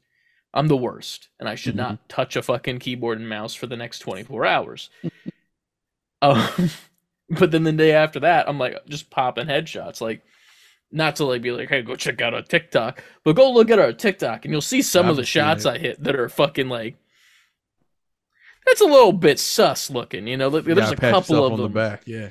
[0.52, 3.76] I'm the worst and I should not touch a fucking keyboard and mouse for the
[3.76, 4.90] next 24 hours.
[6.22, 6.70] um
[7.30, 10.22] but then the day after that I'm like just popping headshots like
[10.92, 13.78] not to like be like, hey, go check out our TikTok, but go look at
[13.78, 15.70] our TikTok and you'll see some I've of the shots it.
[15.70, 16.96] I hit that are fucking like
[18.66, 20.50] that's a little bit sus looking, you know.
[20.50, 22.02] There's Gotta a couple of on them, the back.
[22.06, 22.28] Yeah.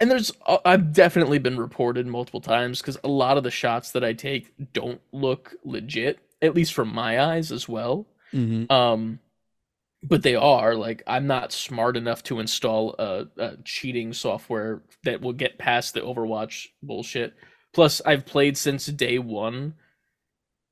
[0.00, 3.90] and there's uh, I've definitely been reported multiple times because a lot of the shots
[3.92, 8.06] that I take don't look legit, at least from my eyes as well.
[8.32, 8.70] Mm-hmm.
[8.72, 9.20] Um,
[10.02, 15.20] but they are like I'm not smart enough to install a, a cheating software that
[15.20, 17.34] will get past the Overwatch bullshit.
[17.72, 19.74] Plus, I've played since day one,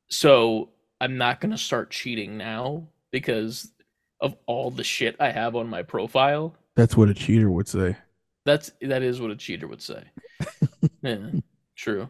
[0.09, 0.71] so
[1.01, 3.73] I'm not gonna start cheating now because
[4.21, 6.55] of all the shit I have on my profile.
[6.77, 7.97] That's what a cheater would say.
[8.45, 10.05] That's that is what a cheater would say.
[11.03, 11.31] yeah,
[11.77, 12.09] true.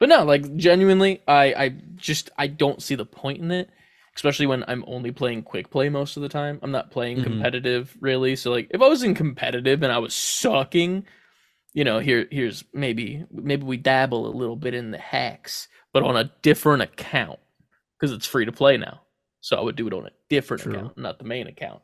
[0.00, 3.70] But no, like genuinely, I I just I don't see the point in it,
[4.16, 6.58] especially when I'm only playing quick play most of the time.
[6.62, 7.24] I'm not playing Mhm.
[7.24, 8.34] competitive really.
[8.34, 11.06] So like if I was in competitive and I was sucking,
[11.74, 16.02] you know, here here's maybe maybe we dabble a little bit in the hacks, but
[16.02, 17.38] on a different account
[17.98, 19.02] because it's free to play now.
[19.42, 20.72] So I would do it on a different True.
[20.74, 21.82] account, not the main account.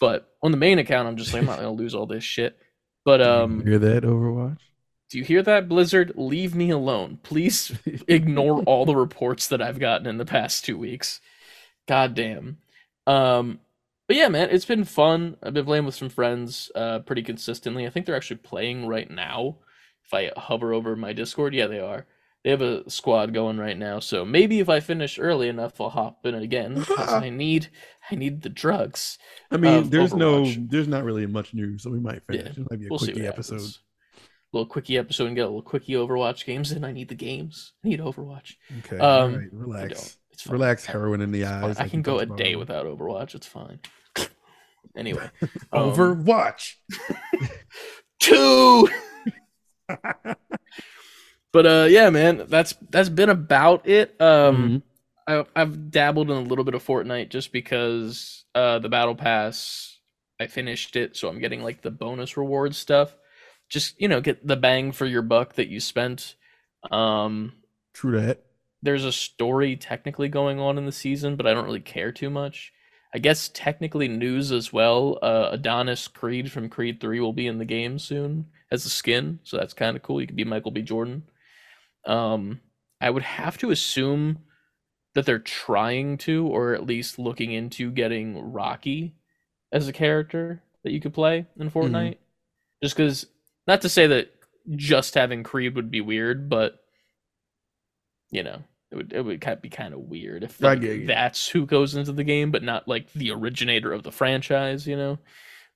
[0.00, 2.58] But on the main account, I'm just like I'm not gonna lose all this shit.
[3.04, 4.58] But um, You hear that Overwatch?
[5.12, 6.12] Do you hear that, Blizzard?
[6.16, 7.18] Leave me alone.
[7.22, 7.70] Please
[8.08, 11.20] ignore all the reports that I've gotten in the past two weeks.
[11.86, 12.56] God damn.
[13.06, 13.60] Um,
[14.08, 15.36] but yeah, man, it's been fun.
[15.42, 17.86] I've been playing with some friends uh, pretty consistently.
[17.86, 19.58] I think they're actually playing right now.
[20.04, 22.06] If I hover over my Discord, yeah, they are.
[22.42, 25.90] They have a squad going right now, so maybe if I finish early enough, I'll
[25.90, 26.82] hop in again.
[26.84, 27.68] 'cause I need,
[28.10, 29.16] I need the drugs.
[29.52, 32.46] I mean, there's no, there's not really much news, so we might finish.
[32.56, 33.54] Yeah, it might be a We'll quickie episode.
[33.56, 33.78] happens.
[34.52, 36.84] Little quickie episode and get a little quickie Overwatch games in.
[36.84, 37.72] I need the games.
[37.84, 38.54] I need Overwatch.
[38.80, 40.18] Okay, Um, right, I relax.
[40.30, 40.52] It's fine.
[40.52, 40.84] relax.
[40.86, 41.78] Heroin in the eyes.
[41.78, 42.58] I like can go a day earlier.
[42.58, 43.34] without Overwatch.
[43.34, 43.80] It's fine.
[44.94, 45.26] Anyway,
[45.72, 46.74] um, Overwatch.
[48.20, 48.88] two.
[51.52, 54.18] But uh, yeah, man, that's that's been about it.
[54.20, 54.82] Um,
[55.28, 55.44] Mhm.
[55.54, 59.98] I, I've dabbled in a little bit of Fortnite just because uh, the battle pass.
[60.40, 63.14] I finished it, so I'm getting like the bonus reward stuff.
[63.72, 66.36] Just you know, get the bang for your buck that you spent.
[66.90, 67.54] Um,
[67.94, 68.42] True that.
[68.82, 72.28] there's a story technically going on in the season, but I don't really care too
[72.28, 72.72] much.
[73.14, 75.18] I guess technically news as well.
[75.22, 79.38] Uh, Adonis Creed from Creed 3 will be in the game soon as a skin,
[79.44, 80.20] so that's kind of cool.
[80.20, 80.82] You could be Michael B.
[80.82, 81.24] Jordan.
[82.06, 82.60] Um,
[83.00, 84.38] I would have to assume
[85.14, 89.14] that they're trying to, or at least looking into getting Rocky
[89.70, 92.16] as a character that you could play in Fortnite.
[92.82, 93.26] Just because,
[93.66, 94.32] not to say that
[94.76, 96.78] just having Creed would be weird, but
[98.30, 101.94] you know, it would it would be kind of weird if like, that's who goes
[101.94, 105.18] into the game, but not like the originator of the franchise, you know.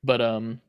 [0.04, 0.60] But um,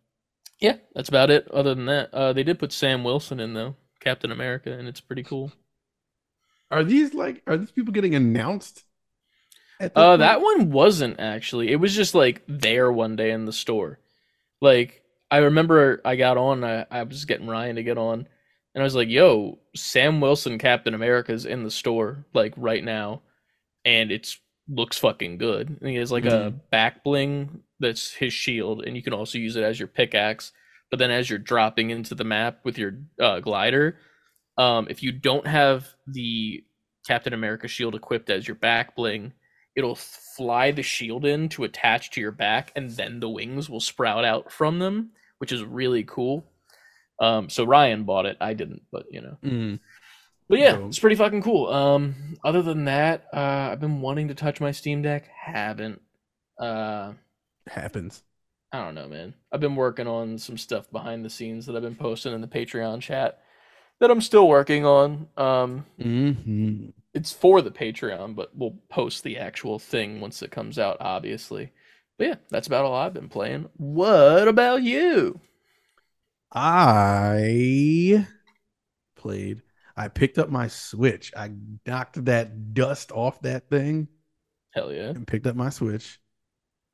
[0.59, 1.49] yeah, that's about it.
[1.51, 5.01] Other than that, uh, they did put Sam Wilson in though, Captain America, and it's
[5.01, 5.51] pretty cool.
[6.71, 8.83] Are these like are these people getting announced?
[9.79, 10.19] Uh, point?
[10.19, 11.71] that one wasn't actually.
[11.71, 13.99] It was just like there one day in the store.
[14.61, 16.63] Like I remember I got on.
[16.63, 18.27] I, I was getting Ryan to get on,
[18.73, 23.21] and I was like, "Yo, Sam Wilson, Captain America's in the store like right now,
[23.85, 25.77] and it's looks fucking good.
[25.81, 29.55] And he has like a back bling that's his shield, and you can also use
[29.55, 30.51] it as your pickaxe.
[30.89, 33.97] But then as you're dropping into the map with your uh, glider,
[34.57, 36.63] um, if you don't have the
[37.05, 39.33] Captain America shield equipped as your back bling,
[39.75, 43.79] it'll fly the shield in to attach to your back, and then the wings will
[43.79, 46.45] sprout out from them, which is really cool.
[47.19, 48.37] Um, so Ryan bought it.
[48.39, 49.37] I didn't, but you know.
[49.43, 49.79] Mm.
[50.49, 51.67] But yeah, it's pretty fucking cool.
[51.67, 55.27] Um, other than that, uh, I've been wanting to touch my Steam Deck.
[55.35, 56.01] Haven't.
[56.59, 57.13] Uh,
[57.67, 58.23] happens.
[58.71, 59.33] I don't know, man.
[59.51, 62.47] I've been working on some stuff behind the scenes that I've been posting in the
[62.47, 63.41] Patreon chat
[63.99, 65.27] that I'm still working on.
[65.37, 70.77] Um, hmm it's for the Patreon, but we'll post the actual thing once it comes
[70.77, 71.71] out, obviously.
[72.17, 73.69] But yeah, that's about all I've been playing.
[73.77, 75.39] What about you?
[76.51, 78.25] I
[79.15, 79.61] played.
[79.95, 81.31] I picked up my Switch.
[81.35, 81.51] I
[81.85, 84.07] knocked that dust off that thing
[84.71, 85.09] Hell yeah.
[85.09, 86.19] and picked up my Switch.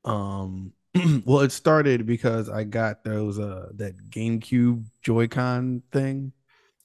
[0.06, 0.74] Um,
[1.26, 6.32] well, it started because I got those uh that GameCube Joy-Con thing.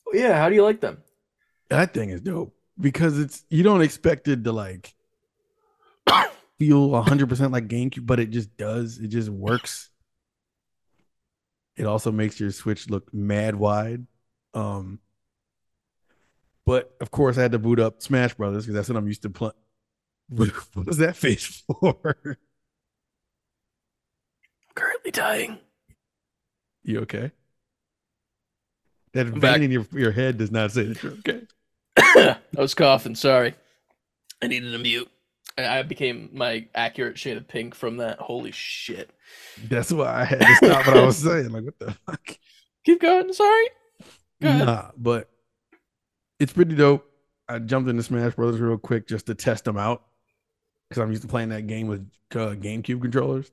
[0.07, 1.03] Oh, yeah, how do you like them?
[1.69, 4.95] That thing is dope because it's you don't expect it to like
[6.59, 8.99] feel 100% like GameCube, but it just does.
[8.99, 9.91] It just works.
[11.77, 14.07] It also makes your Switch look mad wide.
[14.55, 14.99] Um
[16.67, 19.23] but of course I had to boot up Smash Brothers because that's what I'm used
[19.23, 19.53] to playing.
[20.31, 20.51] What
[20.87, 22.15] was that face for?
[24.75, 25.59] Currently dying.
[26.83, 27.33] you okay?
[29.15, 29.61] That I'm vein back.
[29.63, 31.41] in your, your head does not say that you're okay.
[31.97, 33.15] I was coughing.
[33.15, 33.55] Sorry.
[34.43, 35.11] I needed a mute.
[35.59, 38.19] I I became my accurate shade of pink from that.
[38.19, 39.11] Holy shit.
[39.69, 41.51] That's why I had to stop what I was saying.
[41.51, 42.39] Like, what the fuck?
[42.85, 43.33] Keep going.
[43.33, 43.67] Sorry.
[44.41, 44.57] Go.
[44.65, 45.29] Nah, but
[46.39, 47.05] it's pretty dope.
[47.49, 50.05] I jumped into Smash Brothers real quick just to test them out
[50.89, 53.51] because I'm used to playing that game with uh, GameCube controllers,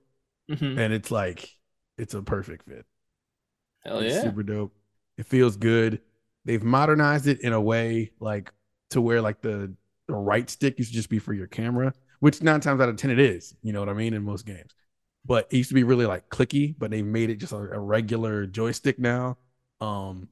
[0.52, 0.78] Mhm.
[0.78, 1.50] and it's like
[1.98, 2.86] it's a perfect fit.
[3.84, 4.22] Hell it's yeah.
[4.24, 4.74] super dope.
[5.18, 6.02] It feels good.
[6.44, 8.52] They've modernized it in a way like
[8.92, 9.74] to where like the
[10.08, 12.98] the right stick used to just be for your camera, which nine times out of
[12.98, 13.56] ten it is.
[13.64, 14.72] You know what I mean in most games.
[15.26, 17.80] But it used to be really like clicky, but they made it just a, a
[17.80, 19.38] regular joystick now.
[19.82, 20.30] Um,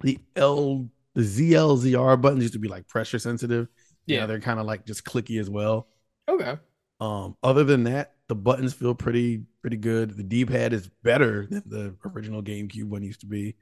[0.00, 3.68] the L, the ZLZR buttons used to be like pressure sensitive.
[4.06, 4.26] Yeah, Yeah.
[4.26, 5.88] they're kind of like just clicky as well.
[6.28, 6.58] Okay.
[7.00, 10.16] Um, other than that, the buttons feel pretty pretty good.
[10.16, 13.56] The D pad is better than the original GameCube one used to be.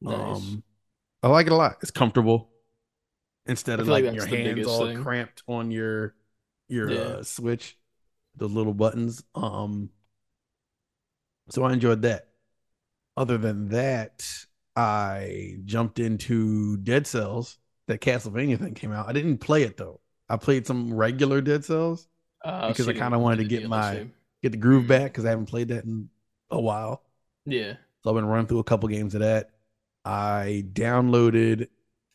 [0.00, 0.36] Nice.
[0.36, 0.62] Um,
[1.22, 1.78] I like it a lot.
[1.82, 2.50] It's comfortable
[3.46, 5.02] instead of like like, your hands all thing.
[5.02, 6.14] cramped on your
[6.68, 6.98] your Yeah.
[7.00, 7.76] uh, Switch.
[8.36, 9.22] the little buttons.
[9.34, 9.90] Um,
[11.50, 12.28] so I enjoyed that.
[13.16, 14.26] Other than that,
[14.74, 17.58] I jumped into Dead Cells.
[17.86, 19.08] That Castlevania thing came out.
[19.08, 20.00] I didn't play it though.
[20.28, 22.08] I played some regular Dead Cells
[22.42, 24.08] Uh, because so I kind of wanted to get my
[24.42, 24.88] get the groove Mhm.
[24.88, 26.08] back because I haven't played that in
[26.50, 27.02] a while.
[27.44, 27.74] Yeah.
[28.02, 29.50] So I've been running through a couple games of that.
[30.04, 31.68] I downloaded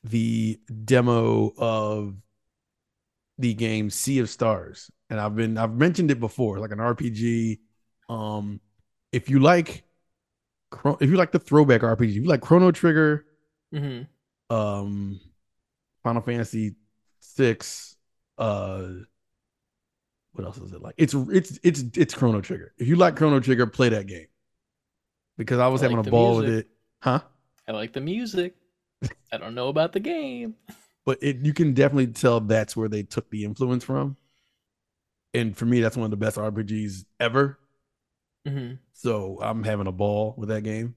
[0.03, 2.15] the demo of
[3.37, 7.59] the game Sea of Stars, and I've been I've mentioned it before, like an RPG.
[8.09, 8.59] Um,
[9.11, 9.83] if you like,
[11.01, 13.25] if you like the throwback RPG, if you like Chrono Trigger,
[13.71, 14.01] hmm
[14.49, 15.19] um,
[16.03, 16.75] Final Fantasy
[17.19, 17.97] six,
[18.37, 18.89] uh,
[20.33, 20.95] what else is it like?
[20.97, 22.73] It's it's it's it's Chrono Trigger.
[22.77, 24.27] If you like Chrono Trigger, play that game
[25.37, 26.67] because I was I having like a the ball with it,
[27.01, 27.21] huh?
[27.67, 28.55] I like the music.
[29.31, 30.55] I don't know about the game.
[31.05, 34.17] but it you can definitely tell that's where they took the influence from.
[35.33, 37.59] And for me, that's one of the best RPGs ever.
[38.45, 40.95] hmm So I'm having a ball with that game.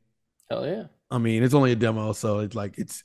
[0.48, 0.86] Hell yeah.
[1.10, 3.04] I mean, it's only a demo, so it's like it's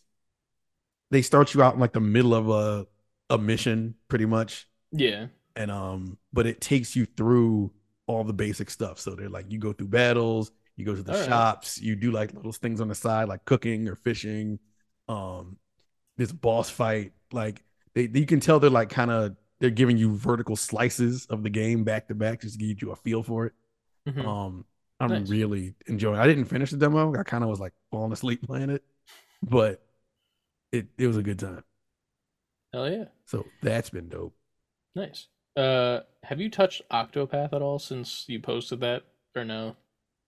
[1.12, 2.88] they start you out in like the middle of a
[3.30, 4.68] a mission, pretty much.
[4.92, 5.28] Yeah.
[5.56, 7.74] And um, but it takes you through
[8.08, 9.00] all the basic stuff.
[9.00, 11.44] So they're like you go through battles, you go to the All right.
[11.44, 14.60] shops, you do like little things on the side, like cooking or fishing.
[15.08, 15.58] Um,
[16.18, 17.64] this boss fight, like
[17.96, 21.50] they you can tell they're like kind of they're giving you vertical slices of the
[21.52, 23.54] game back to back just to give you a feel for it.
[24.06, 24.28] Mhm.
[24.28, 24.66] Um,
[25.00, 25.28] I'm Nice.
[25.28, 26.20] really enjoying.
[26.20, 27.16] I didn't finish the demo.
[27.16, 28.84] I kind of was like falling asleep playing it,
[29.44, 29.82] but
[30.72, 31.64] it it was a good time.
[32.74, 33.06] Hell yeah.
[33.26, 34.36] So that's been dope.
[34.96, 35.28] Nice.
[35.56, 39.04] Uh, have you touched Octopath at all since you posted that,
[39.36, 39.76] or no?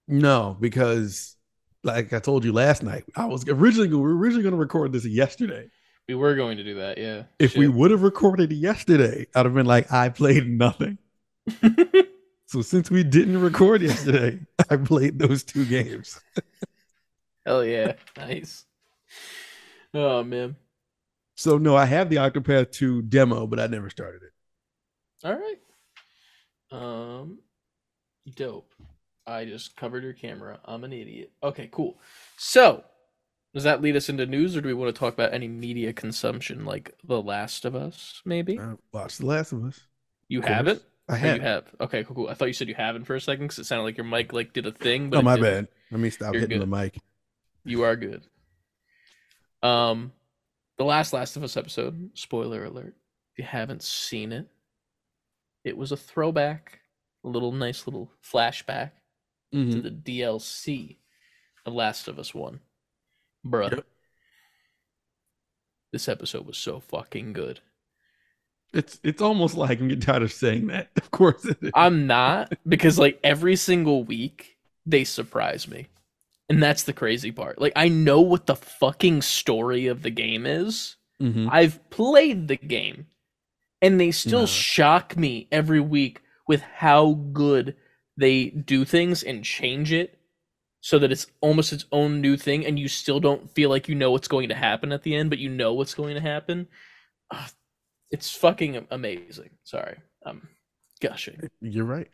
[0.08, 1.36] No, because
[1.84, 4.92] like I told you last night, I was originally we were originally going to record
[4.92, 5.70] this yesterday.
[6.08, 7.24] We were going to do that, yeah.
[7.38, 10.98] If we would have recorded yesterday, I'd have been like, I played nothing.
[12.50, 14.40] So since we didn't record yesterday,
[14.72, 16.20] I played those two games.
[17.46, 17.94] Hell yeah.
[18.18, 18.66] Nice.
[19.94, 20.56] Oh man.
[21.36, 24.32] So no, I have the Octopath 2 demo, but I never started it.
[25.24, 25.60] All right.
[26.72, 27.38] Um,
[28.36, 28.74] dope.
[29.30, 30.60] I just covered your camera.
[30.66, 31.32] I'm an idiot.
[31.44, 31.98] Okay, cool.
[32.38, 32.84] So,
[33.54, 35.94] does that lead us into news, or do we want to talk about any media
[35.94, 38.22] consumption, like The Last of Us?
[38.26, 39.80] Maybe I watched The Last of Us.
[40.28, 40.82] you of haven't.
[41.08, 41.36] I Oh, have.
[41.38, 41.64] you have.
[41.82, 42.28] Okay, cool, cool.
[42.30, 44.32] I thought you said you haven't for a second because it sounded like your mic
[44.34, 45.10] like did a thing.
[45.10, 45.66] But Oh it my didn't.
[45.66, 45.68] bad.
[45.92, 46.70] Let me stop You're hitting good.
[46.70, 46.98] the mic.
[47.66, 48.24] You are good.
[49.64, 50.12] Um,
[50.78, 52.12] the last Last of Us episode.
[52.14, 52.96] Spoiler alert:
[53.34, 54.48] if you haven't seen it,
[55.64, 56.80] it was a throwback,
[57.24, 58.92] a little nice little flashback
[59.52, 59.84] to Mhm.
[59.84, 60.98] the DLC
[61.66, 62.60] of Last of Us One.
[63.46, 63.86] Bruh, Yep.
[65.92, 67.60] this episode was so fucking good.
[68.74, 70.90] It's it's almost like I'm getting tired of saying that.
[70.98, 71.72] Of course it is.
[71.74, 75.88] I'm not because like every single week they surprise me.
[76.50, 77.60] And that's the crazy part.
[77.60, 80.98] Like I know what the fucking story of the game is.
[81.22, 81.50] Mhm.
[81.52, 83.08] I've played the game
[83.82, 84.46] and they still No.
[84.46, 87.76] shock me every week with how good
[88.20, 90.20] they do things and change it
[90.82, 93.96] so that it's almost its own new thing and you still don't feel like you
[93.96, 96.68] know what's going to happen at the end but you know what's going to happen
[98.12, 100.48] it's fucking amazing sorry i'm
[101.02, 102.10] gushing You're right.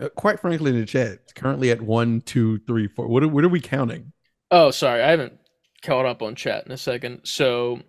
[0.00, 3.06] Uh, quite frankly, in the chat, it's currently at one, two, three, four.
[3.06, 4.12] What are, what are we counting?
[4.50, 5.32] oh sorry i haven't
[5.82, 7.80] caught up on chat in a second so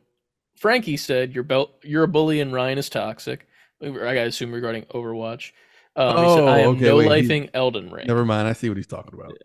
[0.57, 3.47] frankie said your belt you're a bully and ryan is toxic
[3.81, 5.51] i gotta assume regarding overwatch
[5.95, 8.47] um, he said, Oh, i am okay, no wait, he- elden ring Never mind.
[8.47, 9.37] I see what he's talking about.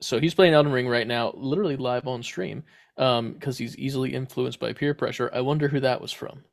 [0.00, 2.64] so he's playing Elden Ring right now, literally live on stream,
[2.98, 5.30] um, because he's easily influenced by peer pressure.
[5.32, 6.44] I wonder who that was from.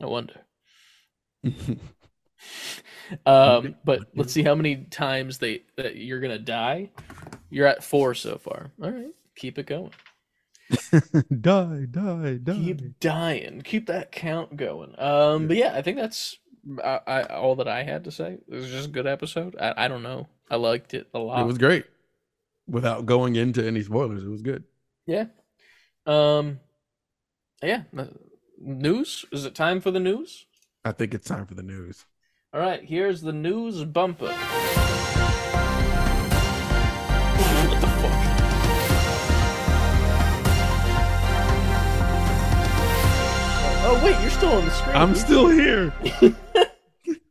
[0.00, 0.40] I wonder.
[3.26, 6.90] Um, but let's see how many times they that you're gonna die.
[7.50, 8.72] You're at four so far.
[8.82, 9.92] All right, keep it going.
[11.40, 12.54] die, die, die.
[12.54, 13.60] Keep dying.
[13.62, 14.94] Keep that count going.
[14.98, 16.38] Um, but yeah, I think that's
[16.82, 18.38] I, I, all that I had to say.
[18.48, 19.56] It was just a good episode.
[19.60, 20.28] I, I don't know.
[20.50, 21.40] I liked it a lot.
[21.40, 21.84] It was great.
[22.68, 24.64] Without going into any spoilers, it was good.
[25.06, 25.26] Yeah.
[26.06, 26.60] Um.
[27.62, 27.82] Yeah.
[27.96, 28.06] uh,
[28.60, 29.24] News?
[29.32, 30.46] Is it time for the news?
[30.84, 32.04] I think it's time for the news.
[32.52, 32.82] All right.
[32.84, 34.32] Here's the news bumper.
[43.94, 44.96] Oh, still on the screen.
[44.96, 45.92] I'm still here.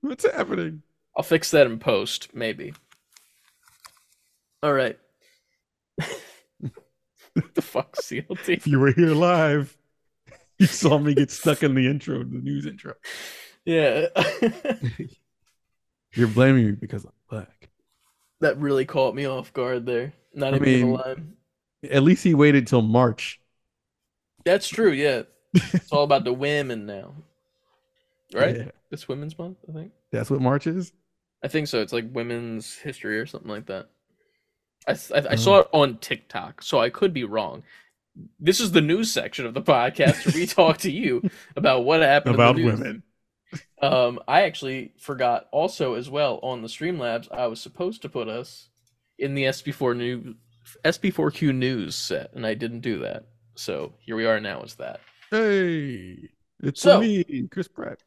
[0.02, 0.84] What's happening?
[1.18, 2.74] I'll fix that in post, maybe.
[4.62, 4.98] All right.
[5.98, 8.50] the fuck, CLT?
[8.50, 9.76] If you were here live,
[10.60, 12.94] you saw me get stuck in the intro, the news intro.
[13.66, 14.06] Yeah.
[16.14, 17.70] You're blaming me because I'm black.
[18.42, 20.14] that really caught me off guard there.
[20.36, 21.16] Not I even mean- gonna lie.
[21.90, 23.40] At least he waited till March.
[24.46, 25.24] That's true, yeah.
[25.54, 27.14] It's all about the women now.
[28.34, 28.58] Right?
[28.58, 28.72] Yeah.
[28.92, 29.92] It's Women's Month, I think.
[30.12, 30.94] That's what March is.
[31.44, 31.82] I think so.
[31.82, 33.90] It's like women's history or something like that.
[34.88, 35.36] I Oh.
[35.36, 37.64] saw it on TikTok, so I could be wrong.
[38.40, 42.02] This is the news section of the podcast where we talk to you about what
[42.02, 43.04] happened About women.
[43.82, 47.32] Um, I actually forgot also as well on the Streamlabs.
[47.32, 48.70] I was supposed to put us
[49.20, 50.36] in the SB4 new
[50.86, 53.26] SB4Q news set, and I didn't do that.
[53.56, 54.62] So here we are now.
[54.64, 55.02] Is that?
[55.32, 56.30] Hey,
[56.62, 58.04] it's So- me, Chris Pratt.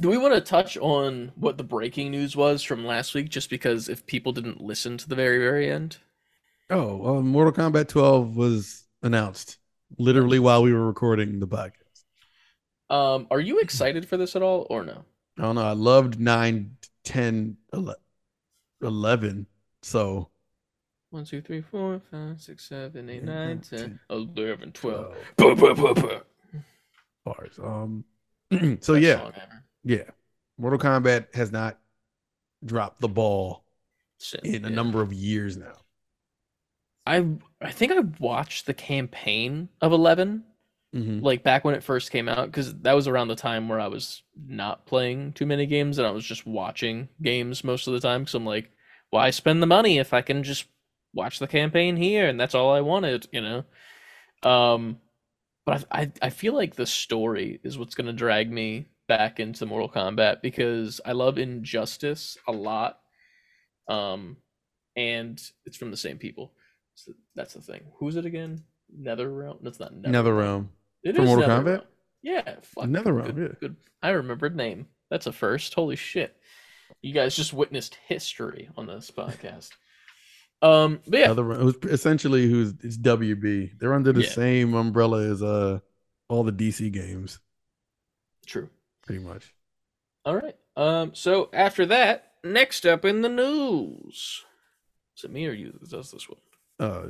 [0.00, 3.28] Do we want to touch on what the breaking news was from last week?
[3.28, 5.98] Just because if people didn't listen to the very very end.
[6.70, 9.58] Oh, uh, Mortal Kombat 12 was announced
[9.98, 12.04] literally while we were recording the podcast.
[12.88, 15.04] Um, are you excited for this at all, or no?
[15.36, 15.62] I don't know.
[15.62, 18.00] I loved 9, 10, 11.
[18.82, 19.46] 11
[19.82, 20.30] so,
[21.10, 25.14] One, two, three, four, five, six, seven, eight, nine, ten, eleven, 12 twelve.
[25.36, 26.20] Buh, buh, buh, buh.
[27.24, 27.58] bars.
[27.62, 28.04] Um,
[28.80, 29.30] so That yeah,
[29.84, 30.02] yeah.
[30.56, 31.78] Mortal Kombat has not
[32.64, 33.64] dropped the ball
[34.20, 34.74] Shit, in a yeah.
[34.74, 35.72] number of years now.
[37.06, 37.26] I
[37.60, 40.44] I think I watched the campaign of Eleven
[40.94, 41.22] Mhm.
[41.22, 43.86] like back when it first came out because that was around the time where I
[43.86, 48.00] was not playing too many games and I was just watching games most of the
[48.00, 48.72] time because I'm like,
[49.10, 50.64] why spend the money if I can just
[51.14, 53.64] watch the campaign here and that's all I wanted, you know?
[54.48, 54.98] Um,
[55.66, 59.66] but I I, I feel like the story is what's gonna drag me back into
[59.66, 63.00] Mortal Kombat because I love Injustice a lot,
[63.88, 64.36] um,
[64.96, 66.52] and it's from the same people.
[66.94, 67.82] So that's the thing.
[67.98, 68.62] Who's it again?
[68.98, 69.58] NetherRealm.
[69.62, 70.70] That's not Another realm.
[71.04, 71.64] it is Mortal NetherRealm.
[71.64, 71.82] Kombat?
[72.22, 72.84] Yeah, fuck.
[72.84, 73.56] NetherRealm, Good, yeah.
[73.60, 73.76] good.
[74.02, 74.86] I remembered name.
[75.10, 75.74] That's a first.
[75.74, 76.36] Holy shit!
[77.02, 79.70] You guys just witnessed history on this podcast.
[80.62, 81.52] Um, but yeah, realm.
[81.52, 83.78] It was essentially who's it's WB.
[83.78, 84.28] They're under the Yeah.
[84.30, 85.80] same umbrella as uh
[86.28, 87.40] all the DC games,
[88.46, 88.68] true.
[89.06, 89.54] pretty much.
[90.24, 90.56] All right.
[90.76, 94.44] Um, so after that, next up in the news,
[95.16, 96.38] is it me or you that does this one?
[96.78, 97.06] Uh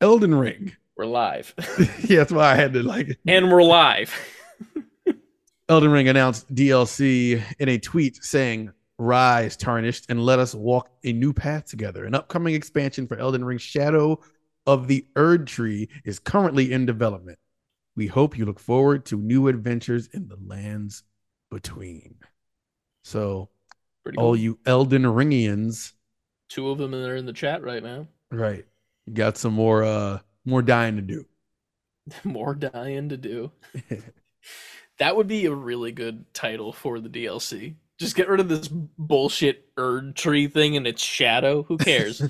[0.00, 0.72] Elden Ring.
[0.96, 1.54] We're live,
[2.04, 4.14] yeah, that's why I had to like and we're live.
[5.68, 11.12] Elden Ring announced DLC in a tweet saying, Rise, tarnished, and let us walk a
[11.12, 12.04] new path together.
[12.04, 14.20] An upcoming expansion for Elden Ring Shadow
[14.66, 17.38] of the Erdtree is currently in development.
[17.96, 21.02] We hope you look forward to new adventures in the lands
[21.50, 22.16] between.
[23.02, 23.48] So,
[24.02, 24.36] Pretty all cool.
[24.36, 25.92] you Elden Ringians,
[26.48, 28.06] Two of them are in the chat right now.
[28.30, 28.64] right?
[29.06, 31.26] You got some more uh more dying to do.
[32.24, 33.52] More dying to do.
[34.98, 37.76] That would be a really good title for the DLC.
[38.00, 41.64] Just get rid of this bullshit Erd tree thing and its shadow.
[41.64, 42.22] Who cares?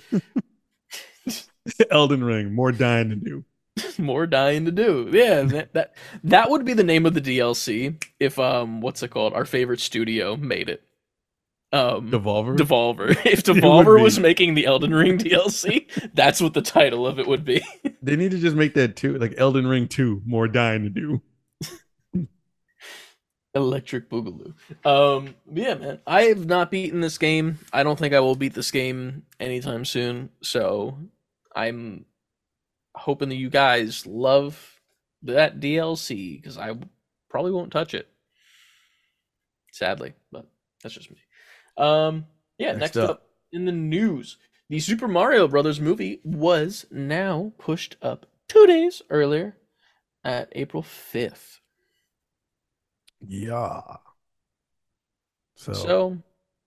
[1.90, 3.44] Elden Ring, more dying to do.
[3.98, 5.08] More dying to do.
[5.12, 5.94] Yeah, that, that
[6.24, 9.32] that would be the name of the DLC if um what's it called?
[9.32, 10.82] Our favorite studio made it.
[11.72, 12.56] Um Devolver.
[12.58, 13.16] Devolver.
[13.24, 17.44] If Devolver was making the Elden Ring DLC, that's what the title of it would
[17.44, 17.62] be.
[18.02, 21.22] They need to just make that too, like Elden Ring 2, more dying to do.
[23.54, 24.54] Electric Boogaloo.
[24.84, 25.98] Um, yeah, man.
[26.06, 27.58] I have not beaten this game.
[27.72, 30.30] I don't think I will beat this game anytime soon.
[30.40, 30.98] So
[31.54, 32.04] I'm
[32.94, 34.80] hoping that you guys love
[35.22, 36.74] that DLC because I
[37.28, 38.08] probably won't touch it.
[39.72, 40.46] Sadly, but
[40.82, 41.16] that's just me.
[41.76, 42.26] Um,
[42.58, 42.72] yeah.
[42.72, 43.10] Next, Next up.
[43.10, 43.26] up.
[43.52, 44.36] in the news,
[44.68, 49.56] the Super Mario Brothers movie was now pushed up two days earlier
[50.24, 51.59] at April fifth.
[53.26, 53.98] Yeah.
[55.56, 56.18] So, So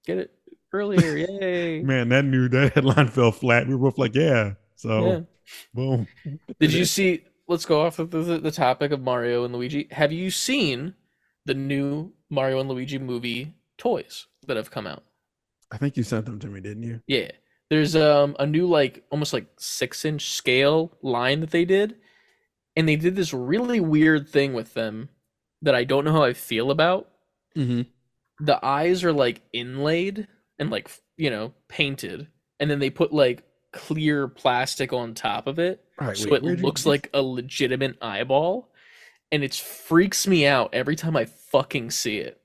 [0.06, 0.32] get it
[0.72, 1.82] earlier, yay!
[1.82, 3.68] man, that new that headline fell flat.
[3.68, 4.54] We were both like, yeah.
[4.76, 5.20] So Yeah.
[5.74, 6.08] boom.
[6.60, 7.26] Did you see?
[7.48, 9.88] Let's go off of the, the topic of Mario and Luigi.
[9.92, 10.96] Have you seen
[11.46, 15.04] the new Mario and Luigi movie toys that have come out?
[15.72, 17.02] I think you sent them to me, didn't you?
[17.08, 17.32] Yeah,
[17.70, 21.98] there's um a new like almost like six inch scale line that they did,
[22.76, 25.10] and they did this really weird thing with them
[25.64, 27.10] that I don't know how I feel about.
[27.56, 27.82] Mm-hmm.
[28.46, 32.26] the eyes are like inlaid and like you know painted
[32.60, 36.44] and then they put like clear plastic on top of it right, so wait, it
[36.44, 38.72] where'd you looks like a legitimate eyeball
[39.32, 42.40] and it freaks me out every time I fucking see it.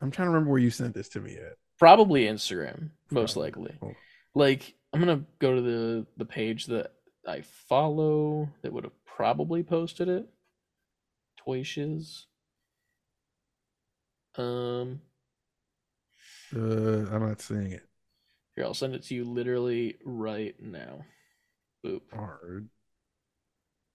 [0.00, 1.54] I'm trying to remember where you sent this to me at.
[1.78, 3.50] Probably Instagram, most Probably.
[3.52, 3.78] likely.
[3.82, 3.94] On.
[4.34, 6.92] Like I'm gonna go to the the page that
[7.28, 10.28] I follow that would have probably posted it.
[11.44, 12.26] Toy Shiz.
[14.36, 15.02] Um,
[16.54, 17.86] Uh, I'm not seeing it.
[18.54, 21.04] here I'll send it to you literally right now.
[21.84, 22.02] Boop.
[22.12, 22.68] Hard.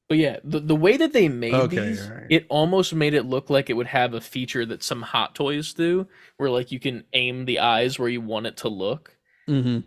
[0.07, 2.27] But yeah, the the way that they made Okay, these, alright.
[2.29, 5.73] it almost made it look like it would have a feature that some Hot Toys
[5.73, 9.17] do, where like you can aim the eyes where you want it to look.
[9.47, 9.79] Mm-hmm.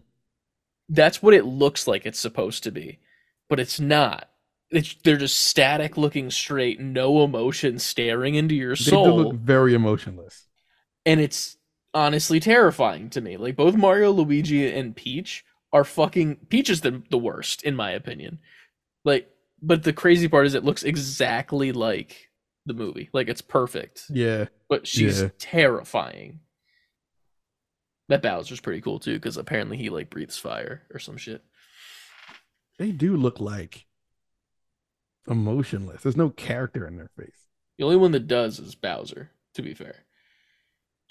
[0.88, 2.98] That's what it looks like it's supposed to be,
[3.48, 4.28] but it's not.
[4.70, 9.04] It's they're just static, looking straight, no emotion, staring into your soul.
[9.04, 10.46] They do look very emotionless.
[11.06, 11.56] and it's
[11.94, 13.36] honestly terrifying to me.
[13.38, 16.36] Like both Mario, Luigi, and Peach are fucking.
[16.50, 18.40] Peach is the the worst in my opinion.
[19.04, 19.30] Like,
[19.62, 22.28] but the crazy part is it looks exactly like
[22.66, 23.08] the movie.
[23.14, 24.46] Like it's perfect, Yeah.
[24.68, 25.28] but she's Yeah.
[25.38, 26.40] terrifying.
[28.10, 31.42] That Bowser's pretty cool too, because apparently he like breathes fire or some shit.
[32.78, 33.86] They do look like
[35.26, 36.02] emotionless.
[36.02, 37.46] There's no character in their face.
[37.78, 39.94] The only one that does is Bowser, to be fair.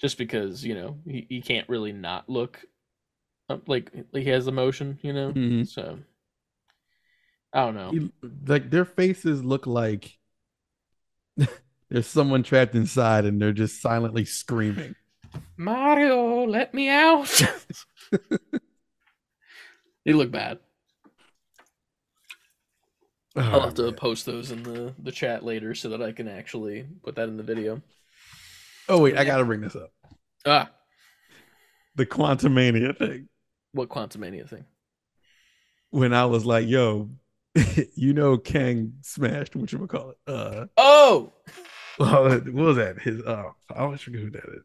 [0.00, 2.60] Just because, you know, he, he can't really not look
[3.66, 5.32] like, like he has emotion, you know?
[5.32, 5.66] Mhm.
[5.66, 5.98] So
[7.52, 7.92] I don't know.
[7.92, 8.12] You-
[8.46, 10.18] like their faces look like
[11.88, 14.94] there's someone trapped inside and they're just silently screaming.
[15.56, 17.42] Mario, let me out.
[20.04, 20.58] they look bad.
[23.52, 23.94] I'll Oh, have to man.
[23.94, 27.36] post those in the, the chat later so that I can actually put that in
[27.36, 27.82] the video.
[28.88, 29.92] Oh wait, I gotta bring this up.
[30.44, 30.70] Ah,
[31.96, 33.28] The Quantumania thing.
[33.72, 34.64] what Quantumania thing?
[35.90, 37.10] When I was like, yo,
[37.94, 40.18] you know Kang smashed what you call it.
[40.26, 41.32] Uh Oh,
[41.96, 43.00] what was that?
[43.02, 44.62] His uh I always forget who that is.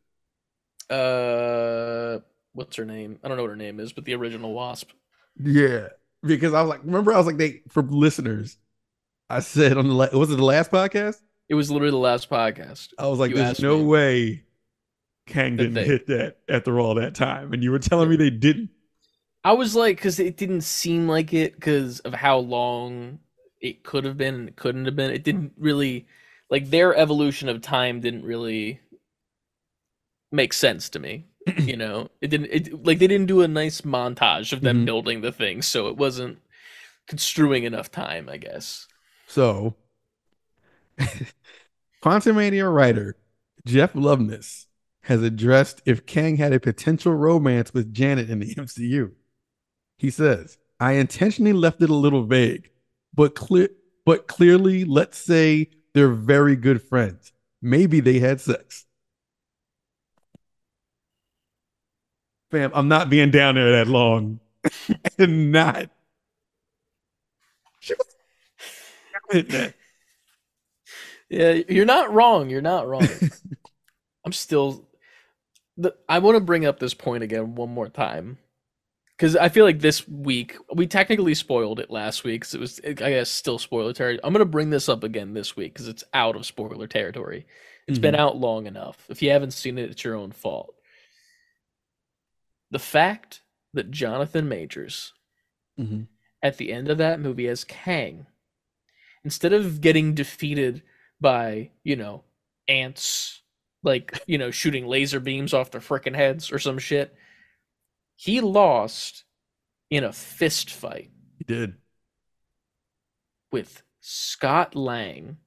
[0.89, 2.19] uh,
[2.53, 3.19] what's her name?
[3.23, 4.91] I don't know what her name is, but the original Wasp.
[5.39, 5.89] Yeah.
[6.23, 8.57] Because I was like, remember I was like they for listeners,
[9.35, 11.17] I said on the la- was it the last podcast?
[11.49, 12.89] It was literally the last podcast.
[12.97, 13.83] I was like, You there's no me.
[13.83, 14.43] way
[15.27, 17.53] Kang didn't they- hit that after all that time.
[17.53, 18.69] And you were telling me they didn't.
[19.43, 23.19] I was like, because it didn't seem like it because of how long
[23.59, 25.11] it could have been and it couldn't have been.
[25.11, 26.07] It didn't really,
[26.49, 28.79] like, their evolution of time didn't really
[30.31, 31.25] make sense to me.
[31.57, 34.85] you know, it didn't, it, like, they didn't do a nice montage of them Mhm.
[34.85, 35.61] building the thing.
[35.61, 36.39] So it wasn't
[37.07, 38.87] construing enough time, I guess.
[39.33, 39.73] So
[42.03, 43.15] Quantumania writer
[43.65, 44.67] Jeff Loveness
[45.01, 49.13] has addressed if Kang had a potential romance with Janet in the MCU.
[49.97, 52.69] He says, I intentionally left it a little vague,
[53.11, 53.69] but clear
[54.05, 57.33] but clearly, let's say they're very good friends.
[57.59, 58.85] Maybe they had sex.
[62.51, 64.41] Fam, I'm not being down there that long.
[65.17, 65.89] and not.
[67.79, 68.12] She was.
[71.29, 72.49] Yeah, you're not wrong.
[72.49, 73.07] You're not wrong.
[74.25, 74.87] I'm still.
[75.77, 78.37] The, I want to bring up this point again one more time
[79.17, 82.79] because I feel like this week we technically spoiled it last week because it was,
[82.85, 84.19] I guess, still spoiler territory.
[84.23, 87.47] I'm gonna bring this up again this week because it's out of spoiler territory.
[87.87, 89.03] It's been out long enough.
[89.09, 90.75] If you haven't seen it, it's your own fault.
[92.69, 93.41] The fact
[93.73, 95.13] that Jonathan Majors
[95.79, 96.07] Mhm.
[96.43, 98.27] at the end of that movie as Kang,
[99.23, 100.83] instead of getting defeated
[101.19, 102.23] by, you know,
[102.67, 103.41] ants,
[103.83, 107.15] like, you know, shooting laser beams off their frickin' heads or some shit,
[108.15, 109.23] he lost
[109.89, 111.75] in a fist fight He did.
[113.51, 115.37] with Scott Lang,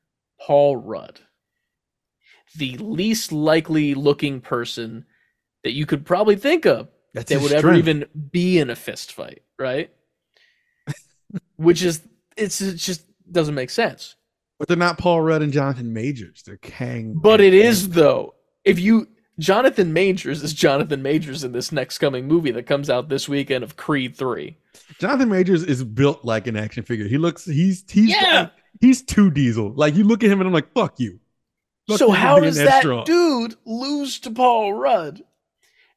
[0.40, 1.20] Paul Rudd,
[2.56, 5.04] the least likely looking person
[5.64, 9.12] that you could probably think of That's that would ever even be in a fist
[9.12, 9.90] fight, right?
[11.56, 12.02] Which is
[12.36, 14.16] it's it just doesn't make sense.
[14.58, 16.42] But they're not Paul Rudd and Jonathan Majors.
[16.44, 17.14] They're Kang.
[17.14, 17.90] But it is Kang.
[17.90, 18.34] though.
[18.64, 19.08] If you
[19.38, 23.62] Jonathan Majors is Jonathan Majors in this next coming movie that comes out this weekend
[23.62, 24.56] of Creed 3.
[24.98, 27.06] Jonathan Majors is built like an action figure.
[27.06, 28.40] He looks he's he's Yeah.
[28.42, 29.72] like- he's too diesel.
[29.74, 31.20] Like you look at him and I'm like, fuck you.
[31.88, 33.04] Fuck so you how does that strong.
[33.04, 35.22] dude lose to Paul Rudd?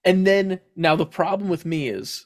[0.06, 2.26] And then now the problem with me is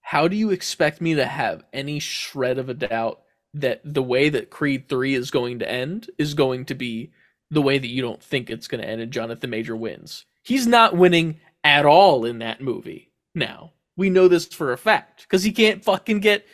[0.00, 3.22] how do you expect me to have any shred of a doubt
[3.54, 7.12] that the way that Creed 3 is going to end is going to be
[7.50, 10.24] the way that you don't think it's going to end and Jonathan Major wins?
[10.42, 13.12] He's not winning at all in that movie.
[13.34, 16.46] Now, we know this for a fact cuz he can't fucking get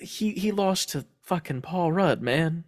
[0.00, 2.64] he he lost to fucking Paul Rudd, man.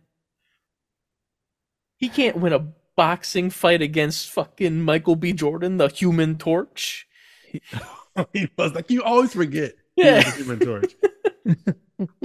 [1.97, 2.67] He can't win a
[2.97, 5.33] boxing fight against fucking Michael B.
[5.33, 7.07] Jordan, the Human Torch.
[8.33, 9.75] he was like, you always forget.
[9.97, 10.23] he Yeah.
[10.23, 10.95] the Human Torch.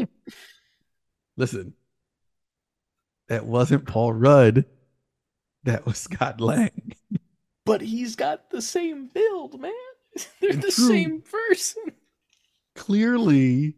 [1.37, 1.73] Listen,
[3.29, 4.65] that wasn't Paul Rudd.
[5.63, 6.93] That was Scott Lang.
[7.65, 9.71] But he's got the same build, man.
[10.41, 10.87] They're the True.
[10.87, 11.91] same person.
[12.75, 13.75] Clearly,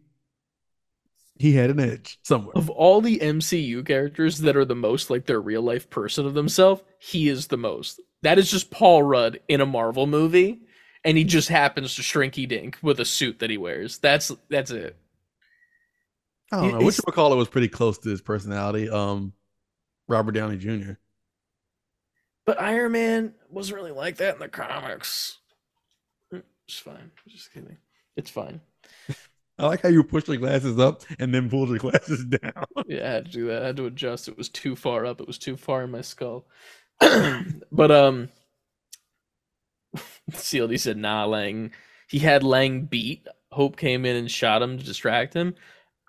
[1.38, 2.52] he had an edge somewhere.
[2.54, 6.34] Of all the MCU characters that are the most like their real life person of
[6.34, 8.00] themselves, he is the most.
[8.22, 10.60] That is just Paul Rudd in a Marvel movie,
[11.02, 13.98] and he just happens to shrinky dink with a suit that he wears.
[13.98, 14.96] That's that's it.
[16.52, 16.86] I don't know.
[16.86, 18.90] Which McCullough was pretty close to his personality.
[18.90, 19.32] Um,
[20.08, 20.92] Robert Downey Jr.
[22.44, 25.38] But Iron Man wasn't really like that in the comics.
[26.32, 27.10] It's fine.
[27.28, 27.76] Just kidding.
[28.16, 28.60] It's fine.
[29.58, 32.64] I like how you push your glasses up and then pull your glasses down.
[32.86, 33.62] Yeah, I had to do that.
[33.62, 34.28] I had to adjust.
[34.28, 35.20] It was too far up.
[35.20, 36.46] It was too far in my skull.
[37.00, 38.28] but um
[40.30, 41.72] CLD said nah Lang.
[42.08, 43.26] He had Lang beat.
[43.52, 45.54] Hope came in and shot him to distract him.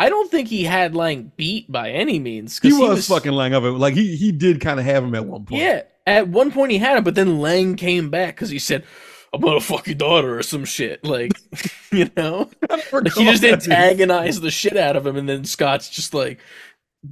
[0.02, 2.60] I don't think he had Lang beat by any means.
[2.60, 3.62] 'cause He was, fucking Lang up.
[3.64, 5.62] Like he he did kind of have him at one point.
[5.62, 5.84] Yeah.
[6.08, 8.84] At one point he had him, but then Lang came back because he said,
[9.32, 11.06] I'm gonna fuck your daughter or some shit.
[11.06, 11.34] Like,
[11.92, 12.50] you know?
[12.92, 16.40] Like he just antagonized the shit out of him, and then Scott's just like,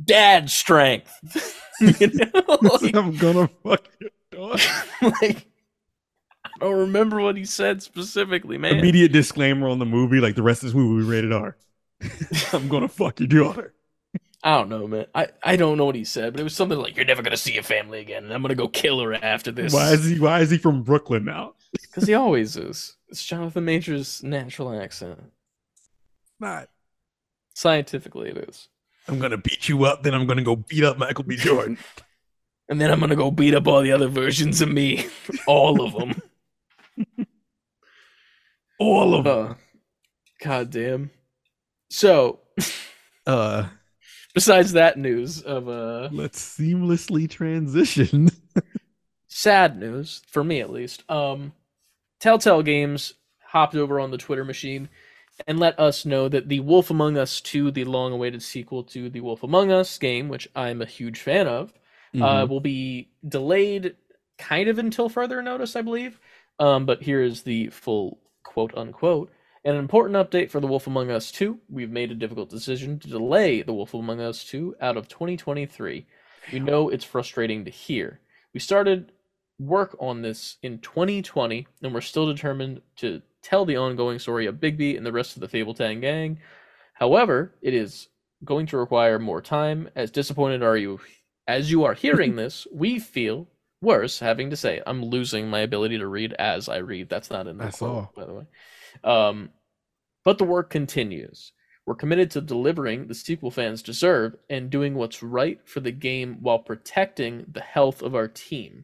[0.06, 1.14] dad strength.
[1.80, 2.58] you know?
[2.82, 4.64] like, I'm gonna fuck your daughter.
[5.22, 5.46] like,
[6.44, 8.80] I don't remember what he said specifically, man.
[8.80, 11.56] Immediate disclaimer on the movie, like the rest of this movie, we rated R.
[12.54, 13.74] I'm gonna fuck your daughter.
[14.42, 15.06] I don't know, man.
[15.14, 17.38] I, I don't know what he said, but it was something like, You're never gonna
[17.38, 19.74] see your family again, and I'm gonna go kill her after this.
[19.74, 20.20] Why is he?
[20.20, 21.54] Why is he from Brooklyn now?
[21.72, 22.96] Because he always is.
[23.10, 25.20] It's Jonathan Major's natural accent.
[26.40, 26.70] Not.
[27.54, 28.70] Scientifically, it is.
[29.08, 31.36] I'm gonna beat you up, then I'm gonna go beat up Michael B.
[31.36, 31.78] Jordan.
[32.70, 35.08] And then I'm gonna go beat up all the other versions of me.
[35.48, 36.22] all of them.
[38.80, 39.52] All of them.
[39.52, 39.54] Uh,
[40.44, 41.10] God damn.
[41.90, 42.40] So,
[43.28, 43.68] Uh,
[44.34, 48.30] besides that news of uh let's seamlessly transition.
[49.28, 51.54] sad news for me at least, um,
[52.20, 53.14] Telltale Games
[53.44, 54.90] hopped over on the Twitter machine
[55.48, 59.22] and let us know that the Wolf Among Us 2, the long-awaited sequel to the
[59.22, 61.72] Wolf Among Us game, which I'm a huge fan of,
[62.16, 62.50] uh, Mhm.
[62.50, 63.96] will be delayed
[64.40, 66.20] kind of until further notice, I believe.
[66.60, 69.32] Um, but here is the full quote unquote.
[69.66, 71.60] An important update for The Wolf Among Us 2.
[71.70, 76.08] We've made a difficult decision to delay The Wolf Among Us 2 out of 2023.
[76.54, 78.22] We know it's frustrating to hear.
[78.54, 79.12] We started
[79.60, 84.56] work on this in 2020, and we're still determined to tell the ongoing story of
[84.56, 86.40] Bigby and the rest of the Fabletown gang.
[86.94, 88.08] However, it is
[88.46, 89.90] going to require more time.
[89.94, 91.02] As disappointed are you
[91.50, 93.48] as you are hearing this, we feel
[93.82, 94.82] worse having to say.
[94.86, 97.10] I'm losing my ability to read as I read.
[97.10, 98.08] That's not in the I quote, saw.
[98.16, 98.46] by the way.
[99.04, 99.50] Um,
[100.26, 101.54] but the work continues.
[101.86, 106.38] We're committed to delivering the sequel fans deserve and doing what's right for the game
[106.42, 108.84] while protecting the health of our team.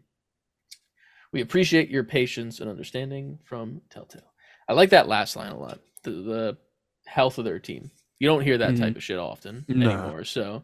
[1.31, 4.31] We appreciate your patience and understanding from Telltale.
[4.67, 5.79] I like that last line a lot.
[6.03, 6.57] The, the
[7.05, 7.91] health of their team.
[8.17, 8.79] You don't hear that Mhm.
[8.79, 10.23] type of shit often anymore.
[10.23, 10.63] So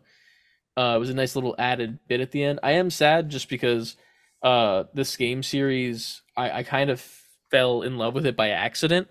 [0.77, 2.59] uh, it was a nice little added bit at the end.
[2.63, 3.97] I am sad just because
[4.43, 7.01] uh, this game series, I, I kind of
[7.49, 9.07] fell in love with it by accident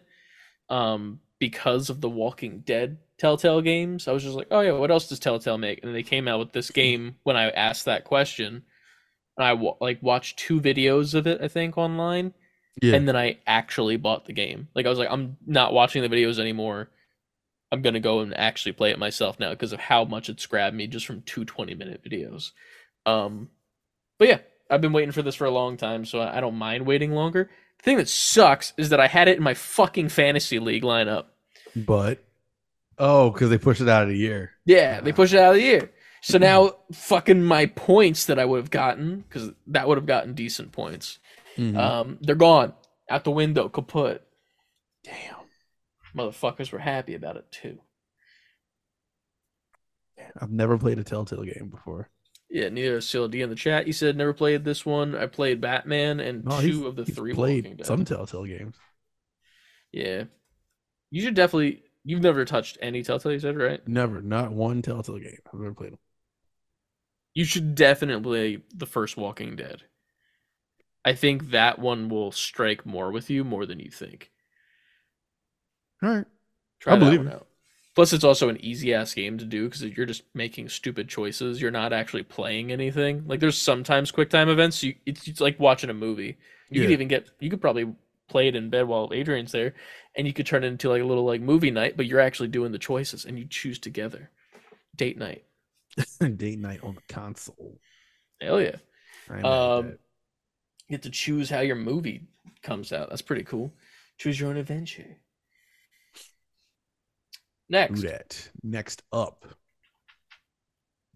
[0.68, 4.09] um, because of the Walking Dead Telltale games.
[4.09, 5.83] I was just like, oh yeah, what else does Telltale make?
[5.83, 8.62] And they came out with this game when I asked that question.
[9.37, 12.35] And I like watched two videos of it, I think, online
[12.83, 12.95] yeah.
[12.95, 14.68] and then I actually bought the game.
[14.74, 16.91] Like I was like, I'm not watching the videos anymore.
[17.72, 20.76] I'm gonna go and actually play it myself now because of how much it's grabbed
[20.76, 22.51] me just from two 20 minute videos.
[23.07, 23.49] Um,
[24.18, 24.39] but yeah,
[24.70, 27.50] I've been waiting for this for a long time, so I don't mind waiting longer.
[27.78, 31.26] The thing that sucks is that I had it in my fucking fantasy league lineup.
[31.74, 32.22] but
[32.98, 34.52] oh, because they pushed it out of the year.
[34.66, 35.90] Yeah, they pushed it out of the year.
[36.22, 40.34] So now, fucking my points that I would have gotten, because that would have gotten
[40.34, 41.18] decent points,
[41.56, 41.76] Mhm.
[41.76, 42.74] um, they're gone
[43.08, 44.22] out the window, kaput.
[45.02, 45.36] Damn.
[46.14, 47.78] Motherfuckers were happy about it too.
[50.40, 52.08] I've never played a Telltale game before.
[52.51, 53.86] Yeah, neither has CLD in the chat.
[53.86, 55.14] He said never played this one.
[55.14, 57.86] I played Batman and No, two of the three Walking played Dead.
[57.86, 58.76] some Telltale games.
[59.92, 60.24] Yeah,
[61.11, 61.84] you should definitely.
[62.05, 63.82] You've never touched any Telltale, you said, right?
[63.86, 65.36] Never, not one Telltale game.
[65.53, 65.98] I've never played them.
[67.34, 68.22] You should definitely
[68.59, 69.82] play the first Walking Dead.
[71.05, 74.30] I think that one will strike more with you more than you think.
[76.03, 76.26] All right.
[76.80, 77.32] Try I that believe it.
[77.32, 77.46] out.
[78.01, 81.61] Plus, it's also an easy ass game to do because you're just making stupid choices.
[81.61, 83.24] You're not actually playing anything.
[83.26, 84.82] Like there's sometimes quick time events.
[84.82, 86.38] You it's, it's like watching a movie.
[86.70, 87.94] You could even get you could probably
[88.26, 89.74] play it in bed while Adrian's there,
[90.16, 91.98] and you could turn it into like a little like movie night.
[91.98, 94.30] But you're actually doing the choices and you choose together.
[94.96, 95.44] Date night.
[96.36, 97.76] Date night on the console.
[98.40, 98.76] Hell yeah.
[99.28, 99.86] I ain't mad at Um.
[99.86, 102.28] You get to choose how your movie
[102.62, 103.11] comes out.
[103.11, 103.74] That's pretty cool.
[104.16, 105.18] Choose your own adventure.
[107.70, 108.02] Next.
[108.02, 108.50] That.
[108.62, 109.46] Next up.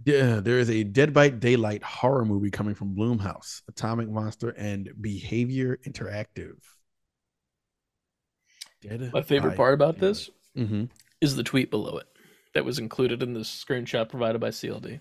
[0.07, 4.91] Yeah, there is a Dead by Daylight horror movie coming from Blumhouse, Atomic Monster, and
[5.01, 6.57] Behaviour Interactive.
[8.83, 10.01] Dead My favorite part about Daylight.
[10.01, 10.91] this Mhm.
[11.21, 12.07] is the tweet below it
[12.53, 15.01] that was included in this screenshot provided by CLD.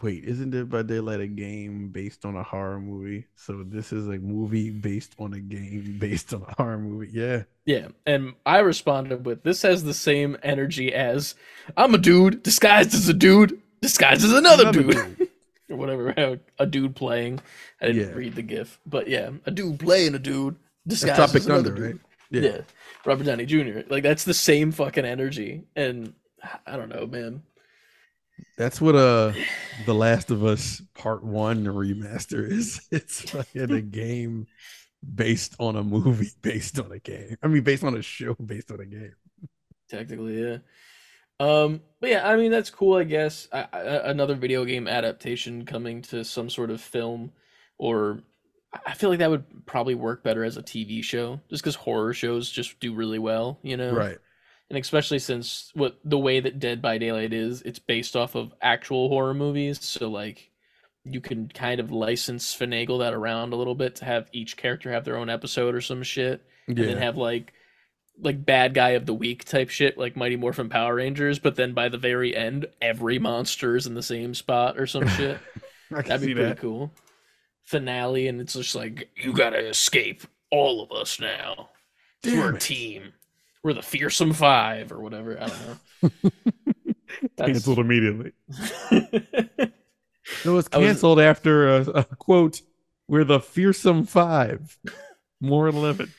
[0.00, 3.26] Wait, isn't Dead by Daylight a game based on a horror movie?
[3.36, 7.10] So this is a movie based on a game based on a horror movie.
[7.12, 7.42] Yeah.
[7.66, 11.34] Yeah, and I responded with this has the same energy as
[11.76, 15.28] I'm a dude disguised as a dude disguised as another, Another dude.
[15.70, 17.40] or whatever, a dude playing.
[17.80, 18.14] I didn't Yeah.
[18.14, 21.70] read the gif, but yeah, a dude playing a dude That's disguised Tropic as another
[21.70, 22.00] Thunder, dude.
[22.32, 22.42] right?
[22.54, 22.60] Yeah.
[23.04, 23.80] Robert Downey Jr.
[23.88, 26.14] Like that's the same fucking energy, and
[26.66, 27.42] I don't know, man.
[28.56, 29.32] That's what uh
[29.86, 32.86] The Last of Us Part One remaster is.
[32.90, 34.46] It's fucking a game
[35.14, 37.36] based on a movie based on a game.
[37.42, 39.14] I mean based on a show based on a game.
[39.88, 40.58] Technically, yeah.
[41.40, 42.96] Um, but yeah, I mean that's cool.
[42.96, 47.32] I guess I, I, another video game adaptation coming to some sort of film,
[47.78, 48.20] or
[48.86, 52.14] I feel like that would probably work better as a TV show, just because horror
[52.14, 53.92] shows just do really well, you know.
[53.92, 54.18] Right.
[54.72, 58.54] And especially since what the way that Dead by Daylight is, it's based off of
[58.62, 60.50] actual horror movies, so like
[61.04, 64.90] you can kind of license finagle that around a little bit to have each character
[64.90, 67.52] have their own episode or some shit and then have like
[68.18, 71.74] like bad guy of the week type shit like Mighty Morphin Power Rangers, but then
[71.74, 75.38] by the very end, every monster is in the same spot or some shit.
[75.90, 76.60] That'd be pretty that.
[76.60, 76.90] cool.
[77.64, 81.68] Finale, and it's just like you gotta escape all of us now.
[82.22, 83.12] Damn We're a team.
[83.62, 85.40] We're the fearsome five or whatever.
[85.40, 86.12] I don't
[87.36, 88.32] That's- Canceled immediately.
[88.90, 89.72] it
[90.44, 92.60] No, it's I was- canceled after a, a quote.
[93.08, 94.78] We're the fearsome five.
[95.40, 96.12] More eleven.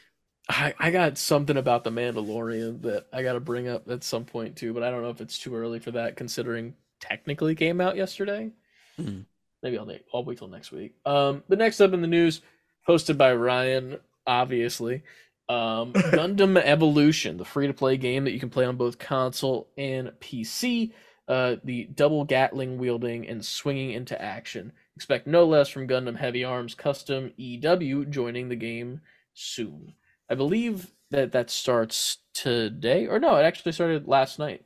[0.50, 4.26] I, I got something about the Mandalorian that I got to bring up at some
[4.26, 7.80] point too, but I don't know if it's too early for that, considering technically came
[7.80, 8.52] out yesterday.
[8.98, 9.22] Hmm.
[9.64, 10.96] Maybe I'll I'll wait till next week.
[11.06, 12.42] Um, but next up in the news,
[12.86, 15.04] posted by Ryan, obviously,
[15.50, 19.70] um, Gundam Evolution, the free to play game that you can play on both console
[19.78, 20.92] and PC.
[21.28, 24.74] Uh, the double Gatling wielding and swinging into action.
[24.98, 29.00] Expect no less from Gundam Heavy Arms Custom EW joining the game
[29.34, 29.94] soon.
[30.30, 34.66] I believe that that starts today, or no, it actually started last night.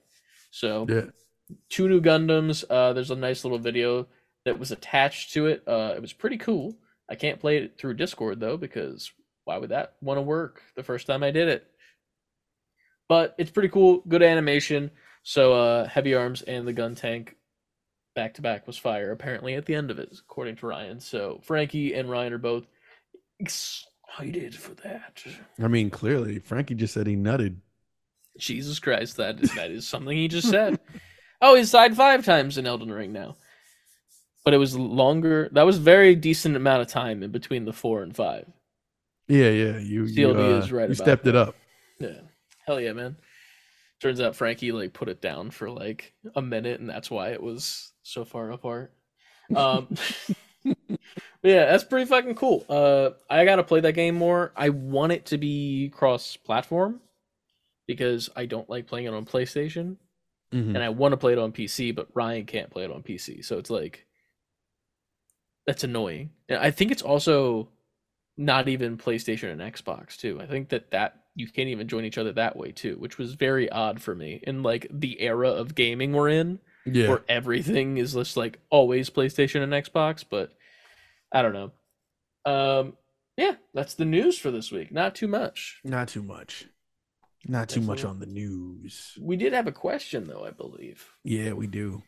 [0.49, 1.05] So Yeah.
[1.69, 2.63] two new Gundams.
[2.69, 4.07] Uh, there's a nice little video
[4.45, 5.63] that was attached to it.
[5.67, 6.75] Uh, it was pretty cool.
[7.09, 9.11] I can't play it through Discord though because
[9.47, 11.65] why would that want to work the first time I did it?
[13.07, 14.03] But it's pretty cool.
[14.05, 14.91] Good animation.
[15.23, 17.37] So uh, heavy arms and the gun tank
[18.13, 19.11] back to back was fire.
[19.11, 20.99] Apparently at the end of it, according to Ryan.
[20.99, 22.67] So Frankie and Ryan are both
[23.39, 25.23] excited for that.
[25.63, 27.55] I mean, clearly, Frankie just said he nutted.
[28.37, 30.77] Jesus Christ, that that is something he just said.
[31.41, 33.37] oh, he's died five times in Elden Ring now.
[34.43, 35.47] But it was longer.
[35.53, 38.45] That was very decent amount of time in between the four and five.
[39.27, 39.77] Yeah, yeah.
[39.77, 41.55] You, you, uh, is right you stepped it up.
[41.99, 42.21] Yeah,
[42.65, 43.17] hell yeah, man.
[43.99, 47.41] Turns out Frankie like put it down for like a minute, and that's why it
[47.41, 48.93] was so far apart.
[49.55, 49.87] Um,
[51.43, 52.65] yeah, that's pretty fucking cool.
[52.69, 54.53] Uh, I gotta play that game more.
[54.55, 57.01] I want it to be cross-platform
[57.87, 59.97] because I don't like playing it on PlayStation.
[60.53, 60.75] Mhm.
[60.75, 63.43] and I want to play it on PC, but Ryan can't play it on PC.
[63.43, 64.05] So it's like
[65.65, 66.29] that's annoying.
[66.47, 67.67] And I think it's also
[68.37, 70.39] not even PlayStation and Xbox too.
[70.41, 73.33] I think that that you can't even join each other that way too, which was
[73.33, 77.09] very odd for me in like the era of gaming we're in, Yeah.
[77.09, 80.23] where everything is just like always PlayStation and Xbox.
[80.27, 80.51] But
[81.31, 81.71] I don't know.
[82.45, 82.93] Um,
[83.37, 84.91] yeah, that's the news for this week.
[84.91, 85.79] Not too much.
[85.83, 86.65] Not too much.
[87.47, 89.17] Not too much on the news.
[89.21, 91.07] We did have a question though, I believe.
[91.23, 92.01] Yeah, we do.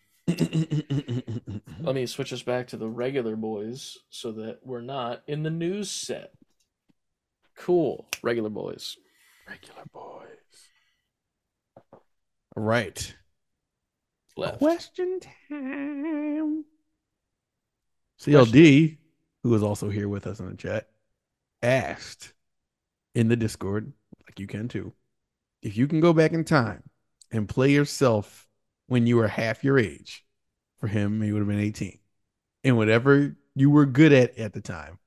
[1.82, 5.50] Let me switch us back to the regular boys so that we're not in the
[5.50, 6.34] news set.
[7.56, 8.06] Cool.
[8.22, 8.98] Regular boys.
[9.48, 10.28] Regular boys.
[12.56, 13.16] Right.
[14.38, 14.60] Left.
[14.60, 15.20] Question
[15.50, 16.66] time.
[18.22, 18.98] CLD,
[19.44, 20.90] who is also here with us in the chat,
[21.64, 22.34] asked
[23.16, 23.94] in the Discord,
[24.28, 24.94] like you can too,
[25.62, 26.84] if you can go back in time
[27.32, 28.49] and play yourself
[28.90, 30.26] when you were half your age.
[30.80, 32.00] For him, he would have been 18.
[32.64, 35.00] And whatever you were good at at the time,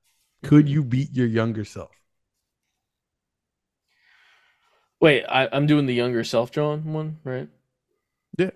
[0.43, 1.91] could you beat your younger self?
[4.99, 7.49] Wait, I, I'm doing the younger self drawn one, right?
[8.37, 8.51] Yeah.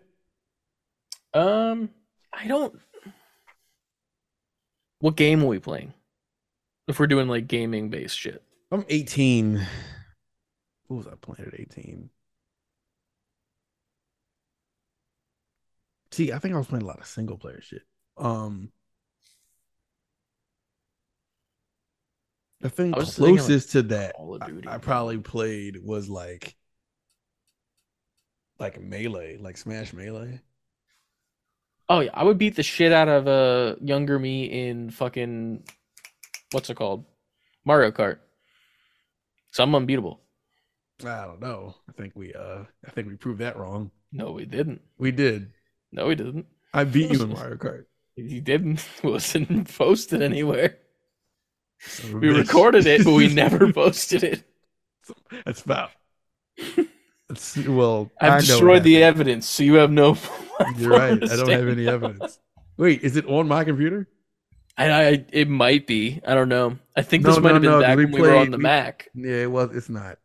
[1.33, 1.89] Um,
[2.31, 2.79] I don't.
[4.99, 5.93] What game are we playing?
[6.87, 8.41] If we're doing like gaming based shit.
[8.71, 9.65] I'm 18.
[10.87, 12.09] What was I playing at 18?
[16.17, 17.83] See, I think I was playing a lot of single player shit.
[18.17, 18.71] Um,
[22.59, 26.55] the thing I was like, closest to that I, I probably played was like
[28.57, 30.41] like melee, like Smash Melee.
[31.87, 35.65] Oh yeah, I would beat the shit out of a younger me in fucking
[36.49, 37.05] what's it called?
[37.63, 38.17] Mario Kart.
[39.51, 40.19] So I'm unbeatable.
[41.05, 41.75] I don't know.
[41.87, 43.91] I think we uh I think we proved that wrong.
[44.11, 44.81] No, we didn't.
[44.97, 45.51] We did.
[45.91, 46.45] No, he didn't.
[46.73, 47.85] I beat you in Mario Kart.
[48.15, 48.85] You didn't.
[49.03, 50.77] It wasn't posted anywhere.
[52.05, 52.37] We bitch.
[52.37, 54.43] recorded it, but we never posted it.
[55.45, 55.91] That's about.
[57.29, 60.17] That's, well, I I've destroyed the evidence, so you have no.
[60.77, 61.11] You're right.
[61.23, 62.39] I don't have any evidence.
[62.77, 64.07] Wait, is it on my computer?
[64.77, 66.21] I, I, it might be.
[66.25, 66.77] I don't know.
[66.95, 68.51] I think No, this might no, have been no, back we when we were on
[68.51, 69.09] the we- Mac.
[69.13, 69.75] Yeah, it was.
[69.75, 70.17] It's not.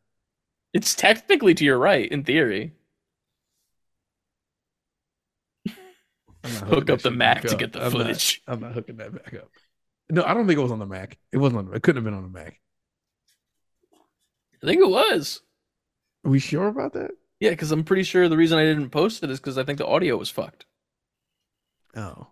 [0.73, 2.73] It's technically to your right, in theory.
[5.67, 5.75] I'm
[6.29, 7.59] not Hook hooking up the Mac back to up.
[7.61, 8.43] get the I'm not- footage.
[8.47, 9.49] I'm not hooking that back up.
[10.11, 11.19] No, I don't think it was on the Mac.
[11.33, 11.75] It wasn't on.
[11.75, 12.61] It couldn't have been on the Mac.
[14.63, 15.41] I think it was.
[16.25, 17.11] Are we sure about that?
[17.41, 19.79] Yeah, because I'm pretty sure the reason I didn't post it is because I think
[19.79, 20.67] the audio was fucked.
[21.97, 22.29] Oh,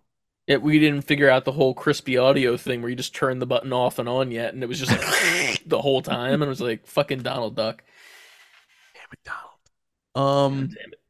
[0.47, 3.45] Yeah, we didn't figure out the whole crispy audio thing where you just turn the
[3.45, 6.47] button off and on yet, and it was just like the whole time, and it
[6.47, 7.83] was like fucking Donald Duck.
[8.93, 9.47] damn it, Donald.
[10.15, 11.00] Um, Damn it.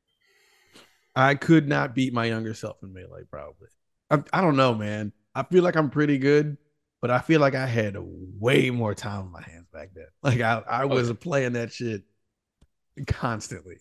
[1.16, 3.24] I could not beat my younger self in melee.
[3.30, 3.68] Probably.
[4.10, 5.12] I, I don't know, man.
[5.36, 6.58] I feel like I'm pretty good,
[7.02, 10.06] but I feel like I had way more time on my hands back then.
[10.24, 11.18] Like I, I was Okay.
[11.20, 12.04] playing that shit
[13.08, 13.78] constantly.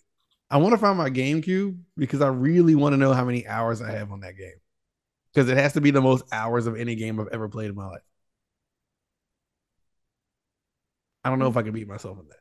[0.49, 3.81] I want to find my GameCube because I really want to know how many hours
[3.81, 4.51] I have on that game.
[5.33, 7.75] Because it has to be the most hours of any game I've ever played in
[7.75, 8.01] my life.
[11.23, 12.39] I don't know if I can beat myself in that.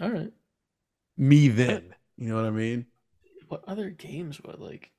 [0.00, 0.32] All right.
[1.18, 1.94] Me then.
[2.16, 2.86] You know what I mean?
[3.48, 4.90] What other games would like?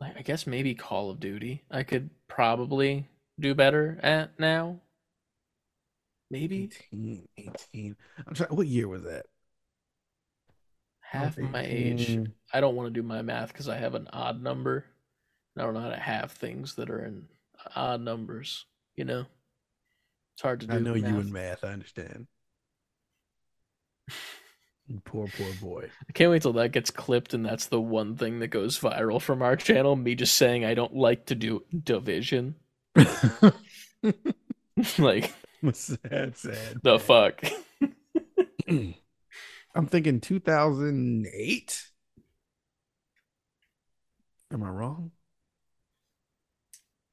[0.00, 1.62] Like, I guess maybe Call of Duty.
[1.70, 4.80] I could probably do better at now.
[6.30, 7.96] Maybe 18, 18.
[8.26, 8.56] I'm trying.
[8.56, 9.26] What year was that?
[11.12, 12.18] half my age.
[12.52, 14.86] I don't want to do my math because I have an odd number.
[15.58, 17.26] I don't know how to have things that are in
[17.76, 18.64] odd numbers.
[18.96, 19.26] You know,
[20.34, 20.74] it's hard to do.
[20.74, 21.20] I know you math.
[21.20, 21.64] in math.
[21.64, 22.26] I understand.
[25.04, 25.90] Poor, poor boy.
[26.08, 29.20] I can't wait till that gets clipped and that's the one thing that goes viral
[29.20, 29.96] from our channel.
[29.96, 32.56] Me just saying I don't like to do division.
[34.98, 35.32] like
[35.72, 36.80] sad, sad.
[36.82, 37.42] the fuck.
[38.68, 41.86] I'm thinking 2008.
[44.52, 45.12] Am I wrong?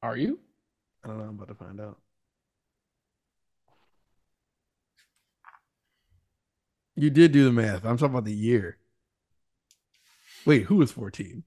[0.02, 0.40] Are you?
[1.04, 1.24] I don't know.
[1.26, 2.00] I'm about to find out.
[7.00, 7.86] You did do the math.
[7.86, 8.78] I'm talking about the year.
[10.46, 11.44] Wait, who was 14?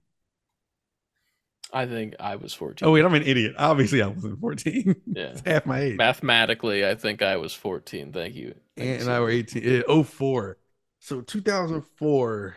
[1.75, 2.87] I think I was 14.
[2.87, 3.55] Oh, wait, I'm an idiot.
[3.59, 4.97] Obviously, I wasn't 14.
[5.07, 5.23] Yeah.
[5.25, 5.97] It's half my age.
[5.97, 8.13] Mathematically, I think I was 14.
[8.13, 8.55] Thank you.
[8.77, 9.57] Thank you and so I were much.
[9.57, 9.83] 18.
[9.89, 10.59] eh, 04.
[11.01, 12.57] So 2004.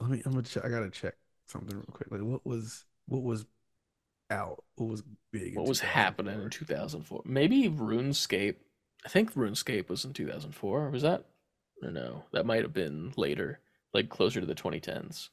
[0.00, 0.22] Let me.
[0.24, 0.64] I'm gonna check.
[0.64, 1.14] I gotta check
[1.46, 2.10] something real quick.
[2.10, 3.46] Like, what was what was
[4.30, 4.62] out?
[4.76, 5.56] What was big?
[5.56, 7.22] What was happening in 2004?
[7.24, 8.56] Maybe RuneScape.
[9.04, 10.90] I think RuneScape was in 2004.
[10.90, 11.24] Was that?
[11.82, 13.60] Or no, that might have been later,
[13.92, 15.28] like closer to the 2010s.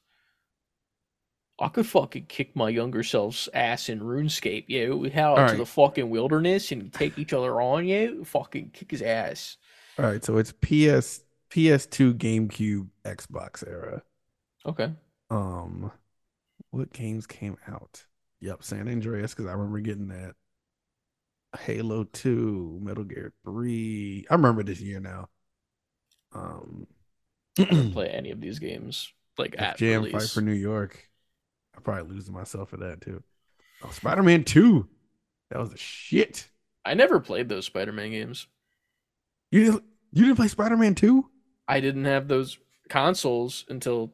[1.59, 4.65] I could fucking kick my younger self's ass in RuneScape.
[4.67, 7.85] Yeah, we head out to the fucking wilderness and take each other on.
[7.85, 9.57] Yeah, fucking kick his ass.
[9.99, 11.21] All right, so it's PS
[11.51, 14.01] PS2, GameCube, Xbox era.
[14.65, 14.91] Okay.
[15.29, 15.91] Um,
[16.71, 18.03] what games came out?
[18.41, 20.33] Yep, San Andreas because I remember getting that.
[21.59, 24.25] Halo 2, Metal Gear 3.
[24.29, 25.29] I remember this year now.
[26.33, 26.87] Um,
[27.91, 30.13] play any of these games like at Jam release.
[30.13, 31.09] Fight for New York.
[31.77, 33.21] I probably losing myself for that too.
[33.83, 34.87] Oh, Spider Man Two,
[35.49, 36.47] that was a shit.
[36.85, 38.45] I never played those Spider-Man games.
[39.51, 41.29] You didn't you didn't play Spider Man Two?
[41.67, 42.57] I didn't have those
[42.89, 44.11] consoles until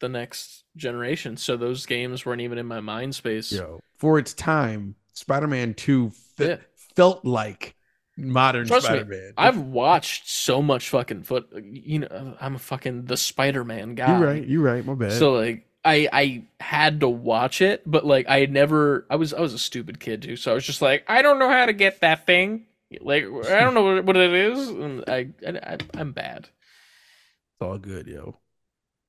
[0.00, 3.52] the next generation, so those games weren't even in my mind space.
[3.52, 6.56] Yo, for its time, Spider Man Two fe- Yeah.
[6.96, 7.76] felt like
[8.20, 9.32] modern Trust me, Spider-Man.
[9.36, 11.48] I've watched so much fucking foot.
[11.62, 14.18] You know, I'm a fucking the Spider-Man guy.
[14.18, 14.46] you're right.
[14.46, 14.84] You're right.
[14.84, 15.12] My bad.
[15.12, 19.06] So like, I I had to watch it, but like, I had never.
[19.10, 21.38] I was I was a stupid kid too, so I was just like, I don't
[21.38, 22.66] know how to get that thing.
[23.00, 26.48] Like, I don't know what, what it is, and I, I I'm bad.
[26.48, 28.36] it's all good, yo.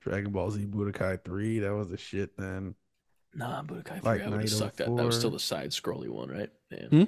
[0.02, 1.60] Dragon Ball Z Budokai Three.
[1.60, 2.36] That was the shit.
[2.36, 2.74] Then
[3.34, 4.94] Nah, Budokai 3, Like I would have sucked at.
[4.94, 6.50] That was still the side scrolly one, right?
[6.70, 6.86] Yeah.
[6.86, 7.04] Hmm?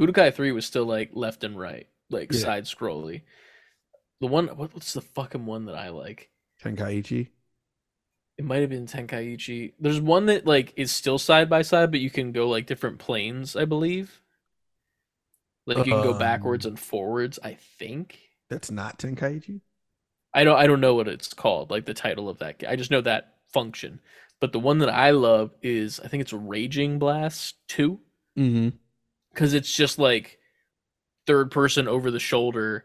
[0.00, 2.40] Budokai 3 was still like left and right, like Yeah.
[2.40, 3.22] side scrolly.
[4.20, 6.30] The one, what, what's the fucking one that I like?
[6.62, 7.28] Tenkaichi.
[8.38, 9.74] It might have been Tenkaichi.
[9.78, 12.98] There's one that like is still side by side, but you can go like different
[12.98, 14.20] planes, I believe.
[15.66, 18.18] Like you can go Um, backwards and forwards, I think.
[18.48, 19.60] That's not Tenkaichi.
[20.34, 22.64] I don't I don't know what it's called, like the title of that.
[22.66, 24.00] I just know that function.
[24.40, 28.00] But the one that I love is I think it's Raging Blast 2
[28.38, 28.76] Mm-hmm.
[29.34, 30.38] Cuz it's just like
[31.26, 32.84] third person over the shoulder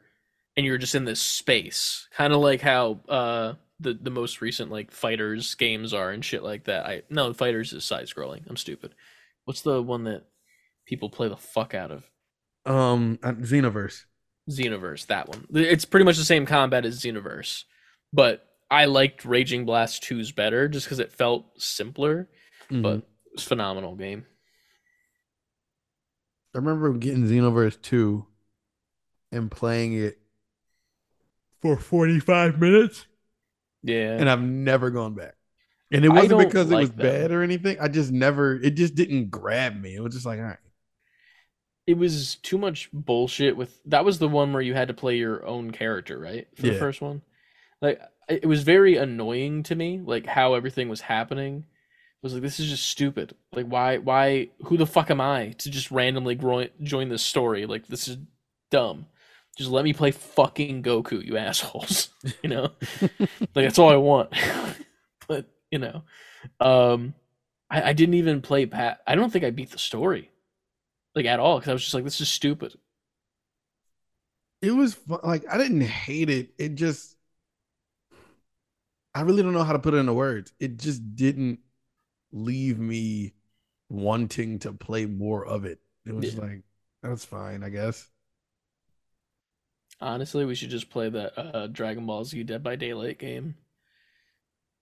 [0.55, 2.07] and you're just in this space.
[2.15, 6.43] Kind of like how uh the the most recent like FighterZ games are and shit
[6.43, 6.85] like that.
[6.85, 8.41] I no, FighterZ is side scrolling.
[8.49, 8.93] I'm stupid.
[9.45, 10.23] What's the one that
[10.85, 12.09] people play the fuck out of?
[12.65, 14.03] Um, uh, Xenoverse.
[14.49, 15.45] Xenoverse, that one.
[15.53, 17.63] It's pretty much the same combat as Xenoverse,
[18.11, 22.29] but I liked Raging Blast 2's better just because it felt simpler,
[22.69, 22.81] Mhm.
[22.81, 24.25] but it's phenomenal game.
[26.57, 28.25] I remember getting Xenoverse 2
[29.31, 30.17] and playing it
[31.61, 33.05] for 45 minutes,
[33.83, 34.17] Yeah.
[34.17, 35.35] and I've never gone back.
[35.91, 37.77] And it wasn't because it was like bad or anything.
[37.79, 39.93] I just never, it just didn't grab me.
[39.93, 40.57] It was just like, all right.
[41.85, 45.15] it was too much bullshit with that was the one where you had to play
[45.15, 46.47] your own character, right?
[46.55, 47.21] For the first one.
[47.83, 51.65] Like it was very annoying to me, like how everything was happening.
[52.27, 53.35] I was like, this is just stupid.
[53.53, 57.65] Like why why who the fuck am I to just randomly groin, join this story?
[57.65, 58.17] Like this is
[58.69, 59.05] dumb.
[59.57, 62.09] Just let me play fucking Goku, you assholes.
[62.43, 62.71] you know?
[63.21, 64.33] like that's all I want.
[65.27, 66.03] but, you know.
[66.59, 67.13] Um
[67.69, 70.29] I, I didn't even play Pat I don't think I beat the story.
[71.15, 72.75] Like at all, because I was just like, this is stupid.
[74.61, 76.49] It was like, I didn't hate it.
[76.57, 77.15] It just,
[79.15, 80.51] I really don't know how to put it into words.
[80.59, 81.59] It just didn't
[82.31, 83.33] leave me
[83.89, 85.79] wanting to play more of it.
[86.05, 86.41] It was Yeah.
[86.41, 86.61] like,
[87.03, 88.07] that's fine, I guess.
[89.99, 93.55] Honestly, we should just play that uh, Dragon Ball Z Dead by Daylight game.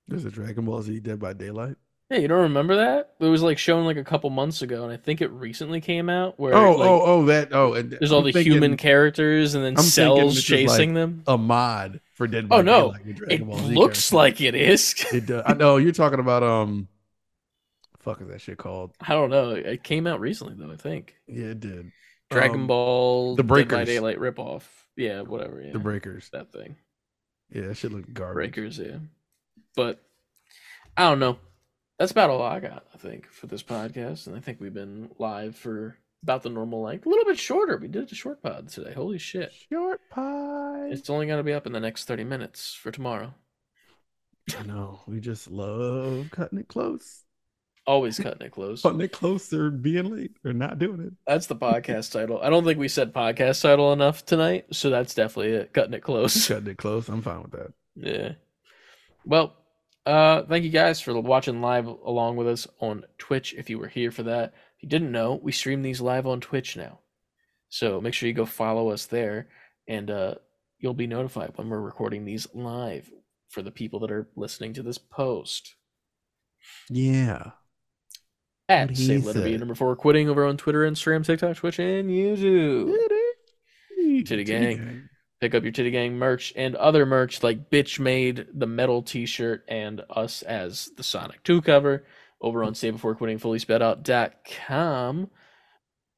[0.07, 1.75] There's a Dragon Ball Z Dead by Daylight.
[2.09, 3.13] Hey, you don't remember that?
[3.19, 6.09] It was like shown like a couple months ago, and I think it recently came
[6.09, 6.37] out.
[6.39, 7.49] Where Oh, like, oh, oh, that.
[7.53, 11.01] Oh, and there's all I'm the thinking human characters, and then I'm cells chasing like-
[11.01, 11.23] them.
[11.27, 14.93] A mod for Dead by Oh no, Daylight it Ball Z looks like it is.
[15.13, 15.25] it.
[15.27, 15.43] Does.
[15.47, 16.87] I know you're talking about um,
[18.05, 18.91] fuck is that shit called?
[19.01, 19.49] I don't know.
[19.51, 20.71] It came out recently though.
[20.71, 21.91] I think Yeah, it did.
[22.31, 23.87] Dragon Um, Ball The Dead by Breakers.
[23.87, 24.63] Daylight ripoff.
[24.95, 25.61] Yeah, whatever.
[25.61, 26.29] Yeah, The Breakers.
[26.31, 26.77] that thing.
[27.51, 28.53] Yeah, that shit look garbage.
[28.53, 28.97] Breakers, yeah.
[29.75, 30.01] But
[30.97, 31.37] I don't know.
[31.99, 34.27] That's about all I got, I think, for this podcast.
[34.27, 37.05] And I think we've been live for about the normal length.
[37.05, 37.77] A little bit shorter.
[37.77, 38.93] We did a short pod today.
[38.93, 39.53] Holy shit.
[39.71, 40.91] Short pod.
[40.91, 43.33] It's only going to be up in the next 30 minutes for tomorrow.
[44.57, 45.01] I know.
[45.07, 47.23] We just love cutting it close.
[47.87, 48.81] Always cutting it close.
[48.81, 51.13] Cutting it close or being late or not doing it.
[51.27, 52.41] That's the podcast title.
[52.41, 54.65] I don't think we said podcast title enough tonight.
[54.71, 55.73] So that's definitely it.
[55.73, 56.47] Cutting it close.
[56.47, 57.07] Cutting it close.
[57.09, 57.73] I'm fine with that.
[57.95, 58.31] Yeah.
[59.23, 59.55] Well,
[60.05, 63.53] uh, thank you guys for watching live along with us on Twitch.
[63.53, 66.41] If you were here for that, if you didn't know, we stream these live on
[66.41, 66.99] Twitch now.
[67.69, 69.47] So make sure you go follow us there,
[69.87, 70.35] and uh,
[70.79, 73.11] you'll be notified when we're recording these live
[73.49, 75.75] for the people that are listening to this post.
[76.89, 77.51] Yeah.
[78.67, 82.95] At Save Letter number four quitting over on Twitter, Instagram, TikTok, Twitch, and YouTube.
[84.25, 85.09] Titty gang.
[85.41, 89.25] Pick up your Titty Gang merch and other merch like Bitch Made, the metal t
[89.25, 92.05] shirt, and us as the Sonic 2 cover
[92.41, 95.29] over on Save Before Quitting Fully Spelled Out.com.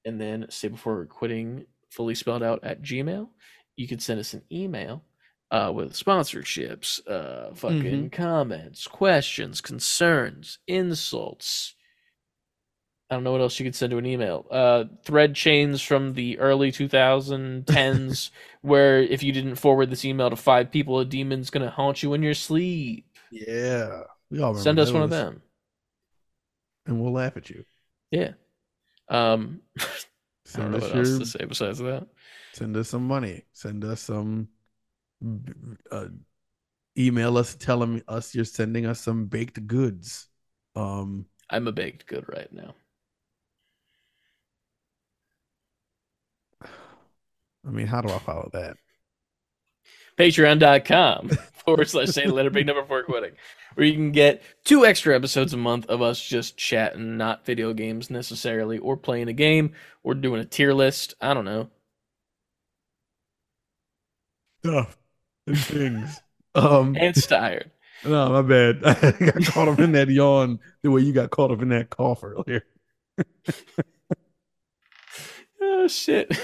[0.06, 3.30] And then Save Before Quitting Fully Spelled Out at Gmail.
[3.76, 5.04] You can send us an email
[5.50, 11.74] uh, with sponsorships, uh, fucking comments, questions, concerns, insults.
[13.10, 14.46] I don't know what else you could send to an email.
[14.52, 18.32] Uh, thread chains from the early 2010s,
[18.62, 22.14] where if you didn't forward this email to five people, a demon's gonna haunt you
[22.14, 23.06] in your sleep.
[23.32, 24.04] Yeah.
[24.30, 25.42] We all Send us one of them.
[26.86, 27.66] And we'll laugh at you.
[28.12, 28.32] Yeah.
[29.10, 32.08] Um, I don't Send know us what else to say besides that.
[32.54, 33.44] send us some money.
[33.54, 34.50] Send us some
[35.92, 36.08] uh,
[36.98, 40.28] email us telling us you're sending us some baked goods.
[40.76, 42.76] Um I'm a baked good right now.
[47.68, 48.78] I mean, how do I follow that?
[50.18, 51.30] Patreon.com
[51.66, 53.34] forward slash say letter big number four quitting.
[53.76, 57.74] Where you can get two extra episodes a month of us just chatting, not video
[57.74, 61.14] games necessarily, or playing a game, or doing a tier list.
[61.22, 61.70] I don't know.
[64.64, 64.98] Stuff
[65.46, 66.22] and things.
[66.56, 67.70] Um, And tired.
[68.04, 68.84] no, my bad.
[68.84, 71.92] I got caught up in that yawn the way you got caught up in that
[71.92, 72.64] cough earlier.
[75.62, 76.36] Oh shit.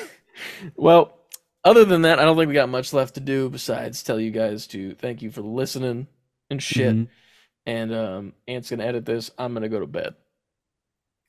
[0.75, 1.17] Well,
[1.63, 4.31] other than that, I don't think we got much left to do besides tell you
[4.31, 6.07] guys to thank you for listening
[6.49, 6.95] and shit.
[6.95, 7.07] Mhm.
[7.65, 9.31] And um Ant's gonna edit this.
[9.37, 10.15] I'm gonna go to bed.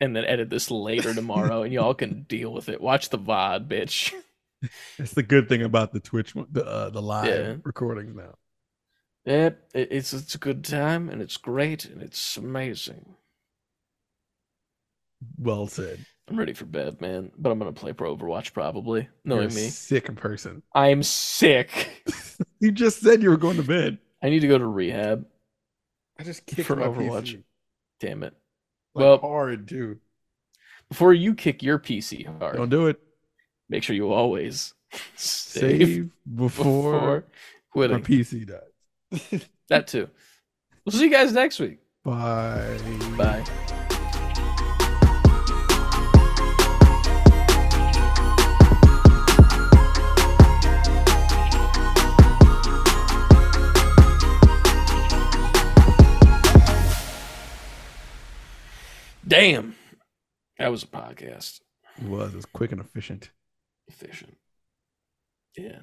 [0.01, 2.81] And then edit this later tomorrow and y'all can deal with it.
[2.81, 4.13] Watch the VOD, bitch.
[4.99, 7.57] That's the good thing about the Twitch, the uh, the live Yeah.
[7.63, 8.35] recordings now.
[9.27, 13.15] Yep, it, it's it's a good time and it's great and it's amazing.
[15.39, 16.05] Well said.
[16.29, 17.31] I'm ready for bed, man.
[17.37, 19.03] But I'm gonna play Pro Overwatch probably.
[19.03, 19.69] You're Knowing a me.
[19.69, 20.63] sick person.
[20.75, 22.03] I'm sick.
[22.61, 23.99] You just said you were going to bed.
[24.23, 25.27] I need to go to rehab.
[26.19, 27.35] I just kicked For my Overwatch.
[27.37, 27.43] PC.
[28.01, 28.33] Damn it.
[28.95, 29.99] Like, Well- hard too.
[30.89, 33.01] Before you kick your PC hard, Don't do it.
[33.69, 34.73] make sure you always
[35.15, 37.23] save, Save before, before my
[37.71, 38.03] quitting.
[38.03, 39.47] PC dies.
[39.69, 40.09] That too.
[40.85, 41.79] We'll see you guys next week.
[42.03, 42.79] Bye.
[43.19, 43.45] Bye.
[59.27, 59.75] Damn.
[60.59, 61.61] That was a podcast.
[62.01, 62.33] It was.
[62.33, 63.31] It was quick and efficient.
[63.89, 64.37] Efficient.
[65.57, 65.79] Yeah.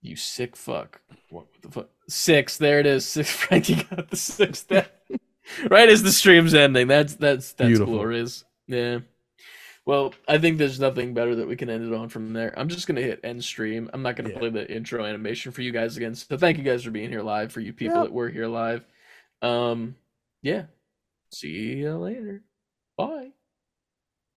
[0.00, 1.00] You sick fuck.
[1.30, 1.88] What the fuck?
[2.08, 2.56] Six.
[2.56, 3.04] There it is.
[3.06, 3.30] Six.
[3.30, 4.62] Frankie got the six.
[4.64, 4.92] That,
[5.70, 6.86] right as the stream's ending.
[6.86, 7.94] That's that's that's Beautiful.
[7.94, 8.44] glorious.
[8.68, 9.00] Yeah.
[9.86, 12.52] Well, I think there's nothing better that we can end it on from there.
[12.58, 13.88] I'm just gonna hit end stream.
[13.92, 14.38] I'm not gonna Yeah.
[14.38, 16.14] play the intro animation for you guys again.
[16.14, 17.50] So thank you guys for being here live.
[17.52, 18.04] For you people Yep.
[18.04, 18.84] that were here live.
[19.42, 19.96] Um,
[20.42, 20.66] yeah.
[21.32, 22.42] See you later.
[22.98, 23.37] Bye.